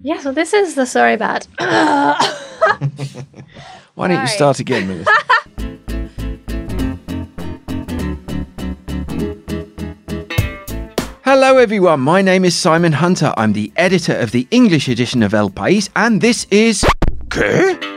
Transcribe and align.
Yeah, 0.00 0.18
so 0.20 0.32
this 0.32 0.52
is 0.52 0.74
the 0.74 0.86
sorry 0.86 1.16
bad. 1.16 1.46
Why 3.94 4.08
don't 4.08 4.20
you 4.20 4.26
Sorry. 4.26 4.36
start 4.36 4.58
again, 4.60 4.88
Melissa? 4.88 5.10
Hello, 11.24 11.58
everyone. 11.58 12.00
My 12.00 12.20
name 12.22 12.44
is 12.44 12.56
Simon 12.56 12.92
Hunter. 12.92 13.32
I'm 13.36 13.52
the 13.52 13.72
editor 13.76 14.14
of 14.14 14.32
the 14.32 14.46
English 14.50 14.88
edition 14.88 15.22
of 15.22 15.34
El 15.34 15.50
País, 15.50 15.88
and 15.96 16.20
this 16.20 16.46
is. 16.50 16.84
¿Qué? 17.28 17.91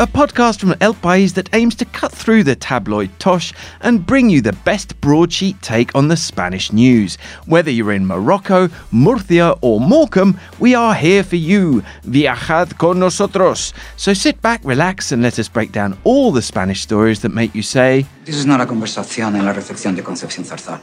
A 0.00 0.08
podcast 0.08 0.58
from 0.58 0.74
El 0.80 0.92
País 0.94 1.34
that 1.34 1.48
aims 1.54 1.76
to 1.76 1.84
cut 1.84 2.10
through 2.10 2.42
the 2.42 2.56
tabloid 2.56 3.16
tosh 3.20 3.52
and 3.80 4.04
bring 4.04 4.28
you 4.28 4.40
the 4.40 4.52
best 4.64 5.00
broadsheet 5.00 5.62
take 5.62 5.94
on 5.94 6.08
the 6.08 6.16
Spanish 6.16 6.72
news. 6.72 7.14
Whether 7.46 7.70
you're 7.70 7.92
in 7.92 8.04
Morocco, 8.04 8.70
Murcia, 8.90 9.56
or 9.60 9.80
Morecambe, 9.80 10.36
we 10.58 10.74
are 10.74 10.96
here 10.96 11.22
for 11.22 11.36
you. 11.36 11.84
Viajad 12.02 12.76
con 12.76 12.98
nosotros. 12.98 13.72
So 13.96 14.14
sit 14.14 14.42
back, 14.42 14.60
relax, 14.64 15.12
and 15.12 15.22
let 15.22 15.38
us 15.38 15.48
break 15.48 15.70
down 15.70 15.96
all 16.02 16.32
the 16.32 16.42
Spanish 16.42 16.80
stories 16.80 17.20
that 17.20 17.32
make 17.32 17.54
you 17.54 17.62
say, 17.62 18.04
This 18.24 18.34
is 18.34 18.46
not 18.46 18.60
a 18.60 18.66
conversación 18.66 19.36
en 19.36 19.44
la 19.44 19.52
recepción 19.52 19.94
de 19.94 20.02
Concepción 20.02 20.44
Zarzal. 20.44 20.80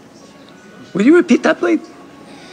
Will 0.93 1.05
you 1.05 1.17
repeat 1.17 1.43
that, 1.43 1.59
please? 1.59 1.81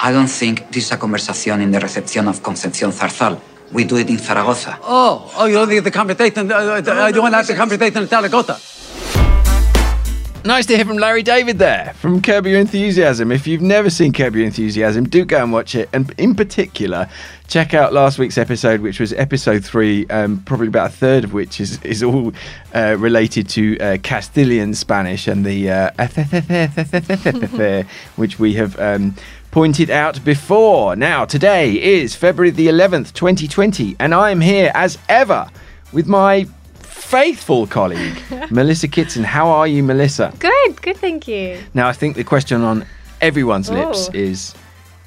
I 0.00 0.10
don't 0.10 0.26
think 0.26 0.72
this 0.72 0.86
is 0.86 0.92
a 0.92 0.96
conversation 0.96 1.60
in 1.60 1.70
the 1.70 1.78
reception 1.78 2.26
of 2.26 2.42
Concepción 2.42 2.90
Zarzal. 2.90 3.40
We 3.72 3.84
do 3.84 3.96
it 3.96 4.08
in 4.08 4.18
Zaragoza. 4.18 4.78
Oh, 4.82 5.30
oh, 5.36 5.46
you 5.46 5.54
know 5.54 5.66
the, 5.66 5.80
the 5.80 5.90
conversation. 5.90 6.50
Uh, 6.50 6.54
uh, 6.54 6.82
I 6.86 7.12
don't 7.12 7.22
want 7.22 7.34
to 7.34 7.36
have 7.36 7.46
the 7.46 7.54
conversation 7.54 8.02
in 8.02 8.08
Zaragoza. 8.08 8.58
Nice 10.44 10.66
to 10.66 10.76
hear 10.76 10.86
from 10.86 10.96
Larry 10.96 11.22
David 11.22 11.58
there 11.58 11.92
from 11.94 12.22
Curb 12.22 12.46
Your 12.46 12.60
Enthusiasm. 12.60 13.32
If 13.32 13.46
you've 13.46 13.60
never 13.60 13.90
seen 13.90 14.12
Curb 14.12 14.36
Your 14.36 14.46
Enthusiasm, 14.46 15.08
do 15.08 15.24
go 15.24 15.42
and 15.42 15.52
watch 15.52 15.74
it. 15.74 15.90
And 15.92 16.14
in 16.16 16.34
particular, 16.34 17.08
check 17.48 17.74
out 17.74 17.92
last 17.92 18.18
week's 18.18 18.38
episode, 18.38 18.80
which 18.80 19.00
was 19.00 19.12
episode 19.12 19.64
three, 19.64 20.06
um, 20.06 20.42
probably 20.46 20.68
about 20.68 20.90
a 20.90 20.92
third 20.92 21.24
of 21.24 21.34
which 21.34 21.60
is, 21.60 21.82
is 21.82 22.02
all 22.02 22.32
uh, 22.74 22.96
related 22.98 23.48
to 23.50 23.78
uh, 23.78 23.98
Castilian 24.02 24.74
Spanish 24.74 25.26
and 25.26 25.44
the 25.44 25.70
uh, 25.70 25.90
which 28.16 28.38
we 28.38 28.54
have 28.54 28.78
um, 28.78 29.14
pointed 29.50 29.90
out 29.90 30.22
before. 30.24 30.94
Now, 30.96 31.24
today 31.24 31.72
is 31.82 32.14
February 32.14 32.50
the 32.50 32.66
11th, 32.68 33.12
2020, 33.14 33.96
and 33.98 34.14
I'm 34.14 34.40
here 34.40 34.70
as 34.74 34.98
ever 35.08 35.48
with 35.92 36.06
my 36.06 36.46
faithful 36.80 37.66
colleague, 37.66 38.20
Melissa 38.50 38.88
Kitson. 38.88 39.24
How 39.24 39.48
are 39.48 39.66
you, 39.66 39.82
Melissa? 39.82 40.32
good, 40.38 40.82
good, 40.82 40.96
thank 40.98 41.26
you. 41.26 41.58
Now, 41.74 41.88
I 41.88 41.92
think 41.92 42.16
the 42.16 42.24
question 42.24 42.62
on 42.62 42.84
everyone's 43.20 43.70
lips 43.70 44.08
Oh. 44.08 44.14
is 44.14 44.54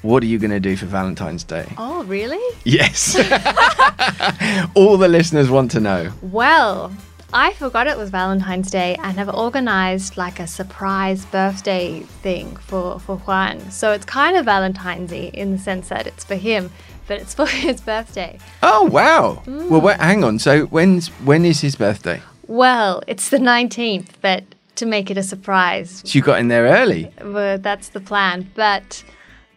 what 0.02 0.22
are 0.24 0.26
you 0.26 0.38
going 0.38 0.50
to 0.50 0.58
do 0.60 0.76
for 0.76 0.86
Valentine's 0.86 1.44
Day? 1.44 1.72
Oh, 1.78 2.02
really? 2.04 2.40
Yes. 2.64 3.14
All 4.74 4.96
the 4.96 5.06
listeners 5.08 5.48
want 5.48 5.70
to 5.72 5.80
know. 5.80 6.12
Well, 6.22 6.92
I 7.34 7.54
forgot 7.54 7.86
it 7.86 7.96
was 7.96 8.10
Valentine's 8.10 8.70
Day 8.70 8.94
and 9.02 9.16
have 9.16 9.34
organized 9.34 10.18
like 10.18 10.38
a 10.38 10.46
surprise 10.46 11.24
birthday 11.24 12.00
thing 12.00 12.56
for, 12.56 13.00
for 13.00 13.16
Juan. 13.18 13.70
So 13.70 13.92
it's 13.92 14.04
kind 14.04 14.36
of 14.36 14.44
Valentine's 14.44 15.12
y 15.12 15.30
in 15.32 15.52
the 15.52 15.58
sense 15.58 15.88
that 15.88 16.06
it's 16.06 16.24
for 16.24 16.34
him, 16.34 16.70
but 17.08 17.20
it's 17.20 17.32
for 17.38 17.46
his 17.46 17.80
birthday. 17.80 18.38
Oh, 18.62 18.84
wow. 18.84 19.42
Well, 19.46 19.80
mm. 19.80 19.82
wait, 19.82 19.96
hang 19.98 20.24
on. 20.24 20.38
So, 20.38 20.66
when's 20.66 21.08
when 21.24 21.46
is 21.46 21.60
his 21.62 21.74
birthday? 21.74 22.20
Well, 22.48 23.02
it's 23.06 23.30
the 23.30 23.38
19th, 23.38 24.08
but 24.20 24.44
to 24.76 24.84
make 24.84 25.10
it 25.10 25.16
a 25.16 25.22
surprise, 25.22 26.02
So 26.04 26.18
you 26.18 26.22
got 26.22 26.38
in 26.40 26.48
there 26.48 26.64
early. 26.64 27.10
well, 27.22 27.56
that's 27.56 27.88
the 27.90 28.00
plan. 28.00 28.50
But 28.54 29.04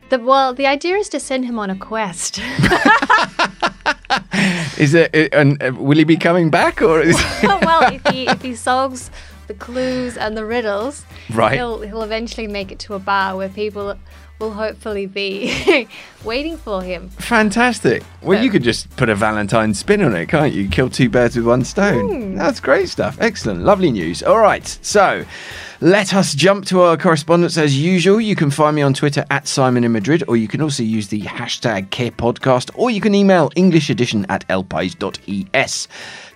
the 0.10 0.20
well, 0.20 0.54
the 0.54 0.68
idea 0.68 0.96
is 0.98 1.10
to 1.10 1.20
send 1.20 1.46
him 1.46 1.58
on 1.60 1.70
a 1.70 1.76
quest. 1.76 2.40
Is 4.78 4.94
it? 4.94 5.16
uh, 5.16 5.30
And 5.38 5.62
uh, 5.64 5.72
will 5.74 5.98
he 5.98 6.04
be 6.04 6.18
coming 6.18 6.50
back, 6.50 6.82
or 6.82 7.02
is? 7.02 7.16
well, 7.44 7.94
if 7.94 8.06
he 8.14 8.28
if 8.36 8.42
he 8.42 8.56
solves 8.56 9.10
the 9.48 9.54
clues 9.54 10.18
and 10.18 10.36
the 10.36 10.46
riddles, 10.46 11.06
Right. 11.34 11.54
he'll 11.54 11.82
he'll 11.82 12.04
eventually 12.04 12.48
make 12.48 12.72
it 12.72 12.80
to 12.80 12.94
a 12.96 13.00
bar 13.00 13.36
where 13.38 13.50
people 13.50 13.96
will 14.40 14.52
hopefully 14.52 15.06
be 15.06 15.88
waiting 16.24 16.58
for 16.58 16.82
him. 16.82 17.10
Fantastic. 17.10 18.04
Well, 18.22 18.44
you 18.44 18.50
could 18.50 18.64
just 18.64 18.94
put 18.98 19.10
a 19.10 19.16
Valentine 19.16 19.74
spin 19.74 20.02
on 20.02 20.16
it, 20.16 20.28
can't 20.28 20.54
you? 20.54 20.68
Kill 20.68 20.90
two 20.90 21.10
birds 21.10 21.36
with 21.36 21.46
one 21.46 21.64
stone. 21.64 22.32
Hmm. 22.32 22.36
That's 22.36 22.60
great 22.60 22.90
stuff. 22.90 23.18
Excellent. 23.20 23.62
Lovely 23.62 23.92
news. 23.92 24.24
All 24.24 24.40
right. 24.40 24.66
So 24.82 25.26
let 25.82 26.14
us 26.14 26.34
jump 26.34 26.66
to 26.68 26.82
our 26.82 26.98
correspondence 26.98 27.58
as 27.58 27.78
usual. 27.78 28.20
You 28.20 28.36
can 28.36 28.50
find 28.50 28.76
me 28.76 28.82
on 28.82 28.94
Twitter 28.94 29.26
at 29.30 29.48
Simon 29.48 29.84
in 29.84 29.92
Madrid, 29.92 30.24
or 30.28 30.38
you 30.38 30.48
can 30.48 30.62
also 30.62 30.84
use 30.84 31.10
the 31.10 31.22
hashtag 31.22 31.90
QuéPodcast, 31.90 32.72
or 32.76 32.90
you 32.90 33.02
can 33.02 33.14
email 33.14 33.52
English 33.56 33.90
edition 33.90 34.26
at 34.30 34.48
elpais.es. 34.48 35.88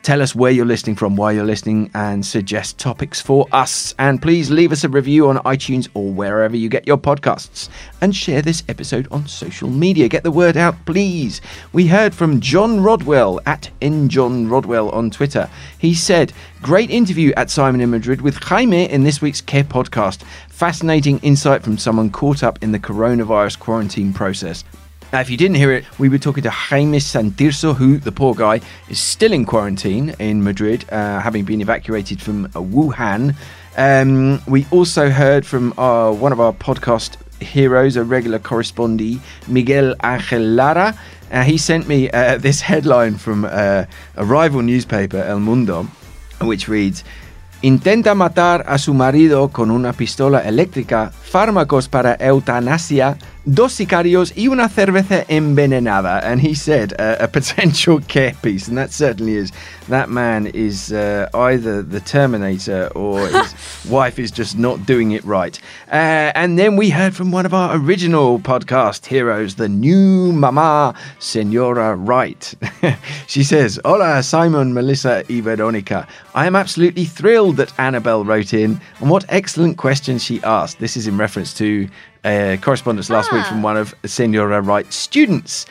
Tell 0.01 0.21
us 0.21 0.33
where 0.33 0.51
you're 0.51 0.65
listening 0.65 0.95
from, 0.95 1.15
why 1.15 1.31
you're 1.33 1.45
listening, 1.45 1.89
and 1.93 2.25
suggest 2.25 2.77
topics 2.77 3.19
for 3.21 3.47
us. 3.51 3.93
And 3.99 4.21
please 4.21 4.49
leave 4.49 4.71
us 4.71 4.83
a 4.83 4.89
review 4.89 5.29
on 5.29 5.37
iTunes 5.39 5.89
or 5.93 6.11
wherever 6.11 6.55
you 6.55 6.69
get 6.69 6.87
your 6.87 6.97
podcasts. 6.97 7.69
And 8.01 8.15
share 8.15 8.41
this 8.41 8.63
episode 8.69 9.07
on 9.11 9.27
social 9.27 9.69
media. 9.69 10.07
Get 10.07 10.23
the 10.23 10.31
word 10.31 10.55
out, 10.55 10.85
please. 10.85 11.41
We 11.73 11.87
heard 11.87 12.15
from 12.15 12.39
John 12.39 12.79
Rodwell 12.79 13.41
at 13.45 13.69
njohnrodwell 13.81 14.93
on 14.93 15.11
Twitter. 15.11 15.49
He 15.77 15.93
said, 15.93 16.31
Great 16.61 16.89
interview 16.91 17.33
at 17.35 17.49
Simon 17.49 17.81
in 17.81 17.89
Madrid 17.89 18.21
with 18.21 18.37
Jaime 18.37 18.89
in 18.89 19.03
this 19.03 19.21
week's 19.21 19.41
Qué 19.41 19.63
podcast. 19.63 20.23
Fascinating 20.47 21.19
insight 21.19 21.61
from 21.61 21.77
someone 21.77 22.09
caught 22.09 22.41
up 22.41 22.63
in 22.63 22.71
the 22.71 22.79
coronavirus 22.79 23.59
quarantine 23.59 24.13
process. 24.13 24.63
Now, 25.11 25.21
if 25.21 25.29
you 25.29 25.37
didn't 25.37 25.55
hear 25.55 25.71
it, 25.71 25.85
we 25.99 26.07
were 26.07 26.19
talking 26.19 26.43
to 26.43 26.51
Jaime 26.51 26.99
Santirso, 26.99 27.75
who, 27.75 27.97
the 27.97 28.11
poor 28.11 28.35
guy, 28.35 28.61
is 28.89 28.99
still 28.99 29.33
in 29.33 29.43
quarantine 29.43 30.15
in 30.19 30.43
Madrid, 30.43 30.85
uh, 30.91 31.19
having 31.19 31.45
been 31.45 31.61
evacuated 31.61 32.21
from 32.21 32.45
uh, 32.45 32.59
Wuhan. 32.59 33.35
Um, 33.75 34.41
we 34.47 34.67
also 34.71 35.09
heard 35.09 35.45
from 35.45 35.73
uh, 35.79 36.11
one 36.11 36.31
of 36.31 36.39
our 36.39 36.53
podcast 36.53 37.17
heroes, 37.41 37.95
a 37.95 38.03
regular 38.03 38.39
correspondee, 38.39 39.19
Miguel 39.47 39.95
Angel 40.03 40.55
Lara. 40.55 40.95
Uh, 41.31 41.43
he 41.43 41.57
sent 41.57 41.87
me 41.87 42.09
uh, 42.09 42.37
this 42.41 42.61
headline 42.61 43.15
from 43.15 43.45
uh, 43.45 43.85
a 44.15 44.25
rival 44.25 44.61
newspaper, 44.61 45.17
El 45.17 45.39
Mundo, 45.39 45.83
which 46.41 46.67
reads 46.67 47.03
Intenta 47.61 48.15
matar 48.15 48.63
a 48.67 48.77
su 48.77 48.93
marido 48.93 49.49
con 49.49 49.69
una 49.69 49.91
pistola 49.91 50.39
eléctrica, 50.47 51.11
fármacos 51.11 51.89
para 51.89 52.13
eutanasia, 52.13 53.17
dos 53.45 53.73
sicarios 53.73 54.33
y 54.35 54.47
una 54.47 54.69
cerveza 54.69 55.25
envenenada. 55.27 56.19
And 56.23 56.41
he 56.41 56.53
said 56.53 56.93
uh, 56.99 57.17
a 57.19 57.27
potential 57.27 57.99
Qué 58.07 58.35
piece, 58.41 58.67
and 58.67 58.77
that 58.77 58.91
certainly 58.91 59.35
is. 59.35 59.51
That 59.87 60.09
man 60.09 60.47
is 60.47 60.93
uh, 60.93 61.29
either 61.33 61.81
the 61.81 61.99
Terminator 61.99 62.91
or 62.93 63.27
his 63.27 63.85
wife 63.89 64.19
is 64.19 64.29
just 64.29 64.57
not 64.57 64.85
doing 64.85 65.11
it 65.11 65.23
right. 65.25 65.59
Uh, 65.91 66.31
and 66.35 66.59
then 66.59 66.75
we 66.75 66.91
heard 66.91 67.15
from 67.15 67.31
one 67.31 67.45
of 67.45 67.53
our 67.53 67.75
original 67.75 68.39
podcast 68.39 69.05
heroes, 69.07 69.55
the 69.55 69.67
new 69.67 70.31
mama, 70.31 70.93
Senora 71.17 71.95
Wright. 71.95 72.53
she 73.27 73.43
says, 73.43 73.79
Hola, 73.83 74.21
Simon, 74.21 74.73
Melissa, 74.73 75.23
y 75.27 75.41
Veronica. 75.41 76.07
I 76.35 76.45
am 76.45 76.55
absolutely 76.55 77.05
thrilled 77.05 77.57
that 77.57 77.77
Annabelle 77.79 78.23
wrote 78.23 78.53
in, 78.53 78.79
and 78.99 79.09
what 79.09 79.25
excellent 79.29 79.77
questions 79.77 80.23
she 80.23 80.41
asked. 80.43 80.79
This 80.79 80.95
is 80.95 81.07
in 81.07 81.17
reference 81.17 81.53
to 81.55 81.89
uh, 82.23 82.57
correspondence 82.61 83.09
last 83.09 83.31
week 83.31 83.43
Ah. 83.45 83.49
from 83.49 83.61
one 83.61 83.77
of 83.77 83.93
Senora 84.05 84.61
Wright's 84.61 84.95
students. 84.95 85.65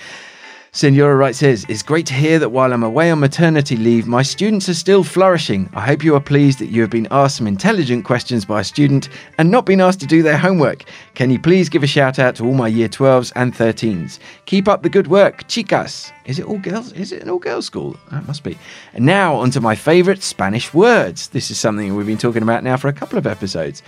Senora 0.71 1.17
Wright 1.17 1.35
says, 1.35 1.65
It's 1.69 1.83
great 1.83 2.05
to 2.07 2.15
hear 2.15 2.39
that 2.39 2.51
while 2.51 2.73
I'm 2.75 2.83
away 2.83 3.11
on 3.11 3.19
maternity 3.21 3.75
leave, 3.77 4.07
my 4.07 4.23
students 4.23 4.69
are 4.69 4.75
still 4.75 5.03
flourishing. 5.03 5.69
I 5.75 5.81
hope 5.81 6.05
you 6.05 6.15
are 6.15 6.21
pleased 6.21 6.59
that 6.61 6.67
you 6.67 6.83
have 6.83 6.91
been 6.91 7.09
asked 7.11 7.39
some 7.39 7.47
intelligent 7.47 8.05
questions 8.05 8.45
by 8.45 8.61
a 8.61 8.65
student 8.65 9.09
and 9.39 9.51
not 9.51 9.65
been 9.65 9.81
asked 9.81 9.99
to 10.01 10.07
do 10.07 10.23
their 10.23 10.37
homework. 10.37 10.85
Can 11.15 11.31
you 11.31 11.39
please 11.41 11.69
give 11.71 11.83
a 11.83 11.87
shout 11.87 12.19
out 12.19 12.37
to 12.37 12.45
all 12.45 12.53
my 12.55 12.69
year 12.69 12.89
12s 12.89 13.33
and 13.35 13.55
13s? 13.55 14.19
Keep 14.45 14.69
up 14.69 14.83
the 14.83 14.91
good 14.91 15.07
work, 15.09 15.49
chicas. 15.49 16.13
Is 16.27 16.39
it 16.39 16.45
all 16.45 16.59
girls? 16.59 16.93
Is 16.93 17.13
it 17.13 17.23
an 17.23 17.31
all 17.31 17.39
girls 17.41 17.65
school? 17.65 17.97
That 18.13 18.27
must 18.29 18.45
be. 18.45 18.57
And 18.93 19.07
now 19.07 19.35
onto 19.37 19.61
my 19.61 19.75
favourite 19.75 20.23
Spanish 20.23 20.73
words. 20.75 21.29
This 21.29 21.51
is 21.51 21.59
something 21.59 21.97
we've 21.97 22.07
been 22.07 22.19
talking 22.19 22.43
about 22.43 22.63
now 22.63 22.77
for 22.77 22.89
a 22.89 22.93
couple 22.93 23.19
of 23.19 23.27
episodes. 23.27 23.83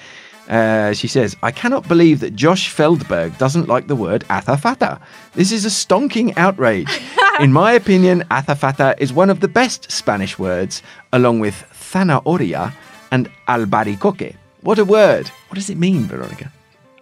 Uh, 0.50 0.92
she 0.92 1.06
says, 1.06 1.36
I 1.44 1.52
cannot 1.52 1.86
believe 1.86 2.18
that 2.20 2.34
Josh 2.34 2.68
Feldberg 2.68 3.38
doesn't 3.38 3.68
like 3.68 3.86
the 3.86 3.94
word 3.94 4.24
azafata. 4.28 5.00
This 5.34 5.52
is 5.52 5.64
a 5.64 5.68
stonking 5.68 6.36
outrage. 6.36 7.00
In 7.40 7.52
my 7.52 7.72
opinion, 7.72 8.24
azafata 8.32 8.98
is 8.98 9.12
one 9.12 9.30
of 9.30 9.38
the 9.38 9.48
best 9.48 9.90
Spanish 9.92 10.40
words, 10.40 10.82
along 11.12 11.38
with 11.38 11.64
zanahoria 11.72 12.74
and 13.12 13.30
albaricoque. 13.46 14.34
What 14.62 14.80
a 14.80 14.84
word. 14.84 15.28
What 15.48 15.54
does 15.54 15.70
it 15.70 15.78
mean, 15.78 16.04
Veronica? 16.04 16.52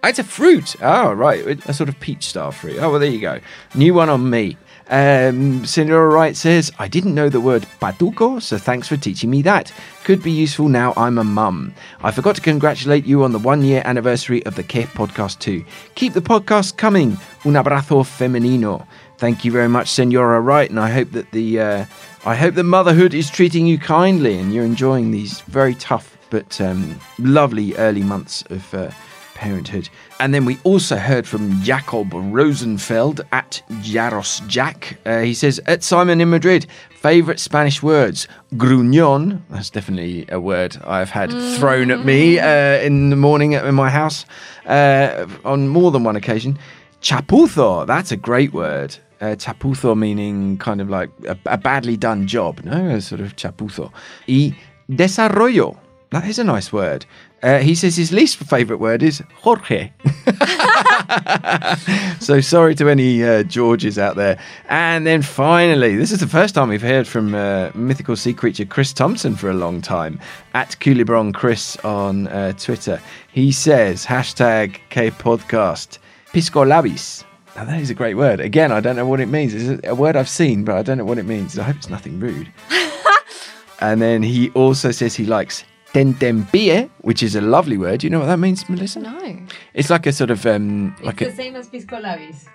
It's 0.04 0.18
a 0.18 0.24
fruit. 0.24 0.76
Oh, 0.82 1.12
right. 1.12 1.44
A 1.66 1.72
sort 1.72 1.88
of 1.88 1.98
peach 1.98 2.28
star 2.28 2.52
fruit. 2.52 2.78
Oh, 2.78 2.90
well, 2.90 3.00
there 3.00 3.10
you 3.10 3.20
go. 3.20 3.40
New 3.74 3.94
one 3.94 4.10
on 4.10 4.28
me. 4.28 4.56
Um, 4.90 5.66
Senora 5.66 6.08
Wright 6.08 6.36
says, 6.36 6.72
I 6.78 6.88
didn't 6.88 7.14
know 7.14 7.28
the 7.28 7.40
word 7.40 7.66
patuco, 7.80 8.40
so 8.40 8.56
thanks 8.56 8.88
for 8.88 8.96
teaching 8.96 9.30
me 9.30 9.42
that. 9.42 9.72
Could 10.04 10.22
be 10.22 10.30
useful 10.30 10.68
now 10.68 10.94
I'm 10.96 11.18
a 11.18 11.24
mum. 11.24 11.74
I 12.02 12.10
forgot 12.10 12.36
to 12.36 12.40
congratulate 12.40 13.04
you 13.04 13.22
on 13.22 13.32
the 13.32 13.38
one 13.38 13.62
year 13.62 13.82
anniversary 13.84 14.44
of 14.46 14.54
the 14.54 14.62
Que 14.62 14.84
podcast 14.84 15.40
too. 15.40 15.64
Keep 15.94 16.14
the 16.14 16.22
podcast 16.22 16.76
coming. 16.76 17.18
Un 17.44 17.54
abrazo 17.54 18.02
femenino. 18.02 18.86
Thank 19.18 19.44
you 19.44 19.52
very 19.52 19.68
much, 19.68 19.90
Senora 19.90 20.40
Wright, 20.40 20.70
and 20.70 20.80
I 20.80 20.90
hope 20.90 21.10
that 21.10 21.30
the 21.32 21.60
uh, 21.60 21.84
I 22.24 22.36
hope 22.36 22.54
that 22.54 22.64
motherhood 22.64 23.14
is 23.14 23.30
treating 23.30 23.66
you 23.66 23.78
kindly 23.78 24.38
and 24.38 24.54
you're 24.54 24.64
enjoying 24.64 25.10
these 25.10 25.40
very 25.42 25.74
tough 25.74 26.16
but 26.30 26.60
um, 26.60 27.00
lovely 27.18 27.74
early 27.76 28.02
months 28.02 28.42
of 28.50 28.74
uh, 28.74 28.90
parenthood. 29.38 29.88
And 30.18 30.34
then 30.34 30.44
we 30.44 30.58
also 30.64 30.96
heard 30.96 31.26
from 31.26 31.62
Jacob 31.62 32.12
Rosenfeld 32.12 33.20
at 33.30 33.62
Jaros 33.82 34.46
Jack. 34.48 34.98
Uh, 35.06 35.20
he 35.20 35.32
says, 35.32 35.60
At 35.66 35.84
Simon 35.84 36.20
in 36.20 36.28
Madrid, 36.28 36.66
favourite 36.90 37.38
Spanish 37.38 37.80
words. 37.80 38.26
Gruñón, 38.54 39.40
that's 39.48 39.70
definitely 39.70 40.26
a 40.28 40.40
word 40.40 40.76
I've 40.84 41.10
had 41.10 41.30
thrown 41.56 41.92
at 41.92 42.04
me 42.04 42.40
uh, 42.40 42.80
in 42.80 43.10
the 43.10 43.16
morning 43.16 43.52
in 43.52 43.74
my 43.76 43.90
house 43.90 44.26
uh, 44.66 45.26
on 45.44 45.68
more 45.68 45.92
than 45.92 46.02
one 46.02 46.16
occasion. 46.16 46.58
Chapuza, 47.00 47.86
that's 47.86 48.10
a 48.10 48.16
great 48.16 48.52
word. 48.52 48.96
Uh, 49.20 49.36
chapuza 49.36 49.96
meaning 49.96 50.58
kind 50.58 50.80
of 50.80 50.88
like 50.88 51.10
a, 51.28 51.36
a 51.46 51.58
badly 51.58 51.96
done 51.96 52.26
job, 52.26 52.60
no? 52.64 52.88
A 52.88 53.00
sort 53.00 53.20
of 53.20 53.36
chapuza. 53.36 53.92
Y 54.26 54.56
desarrollo, 54.90 55.76
that 56.10 56.26
is 56.26 56.38
a 56.38 56.44
nice 56.44 56.72
word. 56.72 57.04
Uh, 57.42 57.58
he 57.58 57.74
says 57.74 57.96
his 57.96 58.12
least 58.12 58.38
favourite 58.38 58.80
word 58.80 59.02
is 59.02 59.22
Jorge. 59.36 59.92
so 62.20 62.40
sorry 62.40 62.74
to 62.74 62.88
any 62.88 63.22
uh, 63.22 63.42
Georges 63.44 63.98
out 63.98 64.16
there. 64.16 64.40
And 64.68 65.06
then 65.06 65.22
finally, 65.22 65.96
this 65.96 66.10
is 66.10 66.20
the 66.20 66.26
first 66.26 66.54
time 66.54 66.70
we've 66.70 66.82
heard 66.82 67.06
from 67.06 67.34
uh, 67.34 67.70
mythical 67.74 68.16
sea 68.16 68.32
creature 68.32 68.64
Chris 68.64 68.92
Thompson 68.92 69.36
for 69.36 69.50
a 69.50 69.54
long 69.54 69.82
time 69.82 70.18
at 70.54 70.70
Culebron 70.80 71.34
Chris 71.34 71.76
on 71.84 72.26
uh, 72.28 72.52
Twitter. 72.54 73.00
He 73.30 73.52
says 73.52 74.04
hashtag 74.06 74.78
Qué 74.90 75.10
podcast 75.12 75.98
piscolabis. 76.32 77.24
Now 77.54 77.64
that 77.66 77.80
is 77.80 77.90
a 77.90 77.94
great 77.94 78.14
word. 78.14 78.40
Again, 78.40 78.72
I 78.72 78.80
don't 78.80 78.96
know 78.96 79.06
what 79.06 79.20
it 79.20 79.26
means. 79.26 79.54
It's 79.54 79.86
a 79.86 79.94
word 79.94 80.16
I've 80.16 80.28
seen, 80.28 80.64
but 80.64 80.76
I 80.76 80.82
don't 80.82 80.96
know 80.96 81.04
what 81.04 81.18
it 81.18 81.26
means. 81.26 81.58
I 81.58 81.64
hope 81.64 81.76
it's 81.76 81.90
nothing 81.90 82.18
rude. 82.18 82.50
and 83.80 84.00
then 84.00 84.22
he 84.22 84.50
also 84.50 84.90
says 84.90 85.14
he 85.14 85.26
likes 85.26 85.64
tentempie, 85.92 86.88
which 87.00 87.22
is 87.22 87.34
a 87.34 87.40
lovely 87.40 87.76
word. 87.78 88.00
Do 88.00 88.06
you 88.06 88.10
know 88.10 88.20
what 88.20 88.26
that 88.26 88.38
means, 88.38 88.68
Melissa? 88.68 89.00
No. 89.00 89.36
It's 89.74 89.90
like 89.90 90.06
a 90.06 90.12
sort 90.12 90.30
of 90.30 90.44
um, 90.46 90.94
like 91.02 91.20
a. 91.20 91.32
same 91.32 91.56
as 91.56 91.68
piscolabis. 91.68 92.46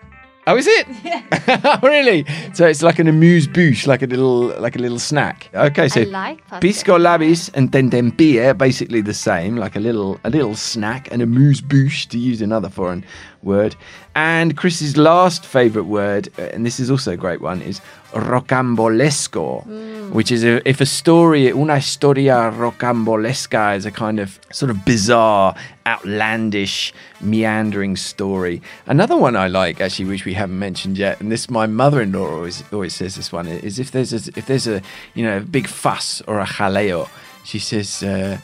Oh, 0.46 0.58
is 0.58 0.68
it? 0.68 0.88
Yeah. 1.06 1.80
really? 1.84 2.26
So 2.54 2.68
it's 2.68 2.82
like 2.82 3.00
an 3.00 3.08
amuse 3.08 3.48
bouche, 3.48 3.88
like 3.88 4.02
a 4.02 4.08
little, 4.08 4.48
like 4.60 4.76
a 4.76 4.80
little 4.80 5.00
snack. 5.00 5.50
Okay, 5.54 5.88
so 5.88 6.02
I 6.02 6.04
like 6.04 6.48
pasta. 6.48 6.68
piscolabis 6.68 7.50
and 7.54 7.72
tentempie 7.72 8.46
are 8.46 8.54
basically 8.54 9.00
the 9.00 9.14
same, 9.14 9.56
like 9.56 9.78
a 9.78 9.80
little, 9.80 10.20
a 10.26 10.30
little 10.30 10.56
snack, 10.56 11.10
an 11.14 11.22
amuse 11.22 11.62
bouche, 11.62 12.08
to 12.10 12.18
use 12.18 12.42
another 12.42 12.68
foreign 12.68 13.06
word. 13.44 13.76
And 14.16 14.56
Chris's 14.58 14.98
last 14.98 15.46
favourite 15.46 15.88
word, 15.88 16.30
uh, 16.38 16.44
and 16.54 16.66
this 16.66 16.80
is 16.80 16.90
also 16.92 17.12
a 17.12 17.18
great 17.18 17.42
one, 17.42 17.62
is 17.62 17.82
rocambolesco, 18.14 20.12
which 20.12 20.32
is 20.32 20.44
a, 20.44 20.68
if 20.68 20.80
a 20.82 20.86
story, 20.86 21.50
una 21.50 21.78
historia 21.78 22.52
rocambolesca 22.52 23.76
is 23.76 23.86
a 23.86 23.92
kind 23.92 24.20
of 24.20 24.40
sort 24.52 24.70
of 24.70 24.86
bizarre, 24.86 25.56
outlandish, 25.88 26.94
meandering 27.22 27.96
story. 27.96 28.62
Another 28.86 29.18
one 29.18 29.36
I 29.36 29.48
like, 29.48 29.82
actually, 29.82 30.06
which 30.06 30.26
we 30.26 30.34
haven't 30.34 30.60
mentioned 30.60 30.98
yet, 30.98 31.20
and 31.20 31.32
this 31.32 31.50
my 31.50 31.66
mother-in-law 31.66 32.36
always 32.36 32.64
always 32.72 32.94
says 32.94 33.16
this 33.16 33.32
one 33.32 33.48
is 33.48 33.80
if 33.80 33.92
there's 33.92 34.14
a, 34.14 34.32
if 34.38 34.46
there's 34.46 34.68
a 34.68 34.82
you 35.16 35.24
know 35.24 35.38
a 35.38 35.42
big 35.42 35.68
fuss 35.68 36.22
or 36.28 36.40
a 36.40 36.46
jaleo, 36.46 37.10
she 37.44 37.60
says. 37.60 38.04
Uh, 38.04 38.38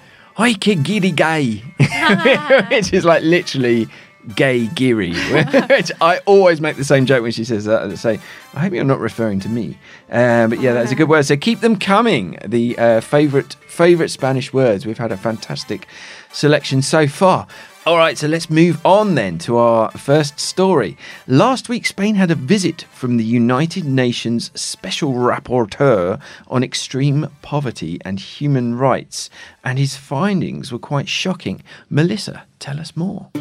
que 0.58 0.76
guirigay, 0.76 1.62
which 2.70 2.94
is 2.94 3.04
like 3.04 3.24
literally 3.24 3.88
gay 4.36 4.68
geary. 4.68 5.14
which 5.70 5.92
I 6.02 6.20
always 6.26 6.62
make 6.62 6.78
the 6.78 6.84
same 6.84 7.06
joke 7.06 7.24
when 7.24 7.32
she 7.32 7.44
says 7.44 7.66
that. 7.66 7.84
I 7.84 7.96
say, 7.96 8.20
I 8.54 8.60
hope 8.62 8.74
you're 8.74 8.84
not 8.84 9.00
referring 9.00 9.40
to 9.42 9.50
me. 9.50 9.78
Uh, 10.10 10.48
but 10.48 10.60
yeah, 10.60 10.74
that's 10.74 10.92
a 10.92 10.96
good 10.96 11.10
word. 11.10 11.24
So 11.24 11.38
keep 11.38 11.62
them 11.62 11.78
coming. 11.78 12.38
The 12.46 12.78
uh, 12.78 13.02
favorite 13.02 13.54
favorite 13.68 14.10
Spanish 14.10 14.52
words. 14.52 14.86
We've 14.86 14.98
had 14.98 15.12
a 15.12 15.18
fantastic 15.18 15.88
selection 16.32 16.82
so 16.82 17.08
far. 17.08 17.48
All 17.90 17.98
right, 17.98 18.20
so 18.20 18.28
let's 18.28 18.52
move 18.52 18.80
on 18.86 19.16
then 19.16 19.40
to 19.40 19.58
our 19.58 19.90
first 19.90 20.40
story. 20.40 20.96
Last 21.26 21.70
week, 21.70 21.88
Spain 21.88 22.14
had 22.14 22.30
a 22.30 22.36
visit 22.36 22.84
from 22.92 23.18
the 23.18 23.24
United 23.24 23.84
Nations 23.84 24.52
Special 24.54 25.14
Rapporteur 25.14 26.22
on 26.50 26.64
Extreme 26.64 27.32
Poverty 27.42 27.98
and 28.06 28.20
Human 28.20 28.78
Rights, 28.78 29.32
and 29.64 29.80
his 29.80 29.96
findings 29.98 30.72
were 30.72 30.78
quite 30.78 31.10
shocking. 31.10 31.64
Melissa, 31.90 32.44
tell 32.60 32.80
us 32.80 32.96
more. 32.96 33.32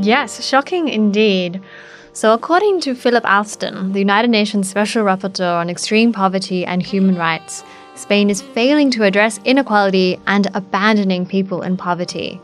Yes, 0.00 0.42
shocking 0.42 0.88
indeed. 0.88 1.60
So, 2.14 2.32
according 2.32 2.80
to 2.80 2.94
Philip 2.94 3.26
Alston, 3.26 3.92
the 3.92 3.98
United 3.98 4.30
Nations 4.30 4.70
Special 4.70 5.04
Rapporteur 5.04 5.60
on 5.60 5.68
Extreme 5.68 6.14
Poverty 6.14 6.64
and 6.64 6.82
Human 6.82 7.16
Rights, 7.16 7.62
Spain 7.96 8.28
is 8.28 8.42
failing 8.42 8.90
to 8.90 9.04
address 9.04 9.38
inequality 9.44 10.18
and 10.26 10.48
abandoning 10.54 11.24
people 11.24 11.62
in 11.62 11.76
poverty. 11.76 12.40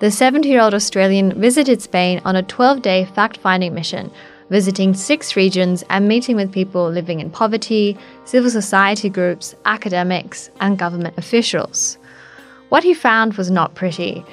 The 0.00 0.10
70 0.10 0.48
year 0.48 0.60
old 0.60 0.74
Australian 0.74 1.40
visited 1.40 1.82
Spain 1.82 2.20
on 2.24 2.36
a 2.36 2.42
12 2.42 2.82
day 2.82 3.04
fact 3.04 3.36
finding 3.38 3.74
mission, 3.74 4.10
visiting 4.50 4.94
six 4.94 5.36
regions 5.36 5.84
and 5.90 6.08
meeting 6.08 6.36
with 6.36 6.52
people 6.52 6.88
living 6.88 7.20
in 7.20 7.30
poverty, 7.30 7.96
civil 8.24 8.50
society 8.50 9.08
groups, 9.08 9.54
academics, 9.64 10.50
and 10.60 10.78
government 10.78 11.16
officials. 11.16 11.98
What 12.68 12.84
he 12.84 12.94
found 12.94 13.34
was 13.34 13.50
not 13.50 13.74
pretty. 13.74 14.24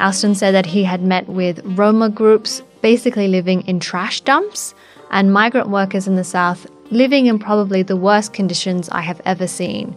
Alston 0.00 0.34
said 0.34 0.54
that 0.54 0.66
he 0.66 0.84
had 0.84 1.02
met 1.02 1.28
with 1.28 1.60
Roma 1.64 2.10
groups 2.10 2.62
basically 2.82 3.28
living 3.28 3.62
in 3.62 3.80
trash 3.80 4.20
dumps 4.20 4.74
and 5.10 5.32
migrant 5.32 5.68
workers 5.68 6.06
in 6.06 6.16
the 6.16 6.24
south 6.24 6.66
living 6.90 7.26
in 7.26 7.38
probably 7.38 7.82
the 7.82 7.96
worst 7.96 8.32
conditions 8.32 8.88
I 8.90 9.00
have 9.02 9.20
ever 9.24 9.46
seen. 9.46 9.96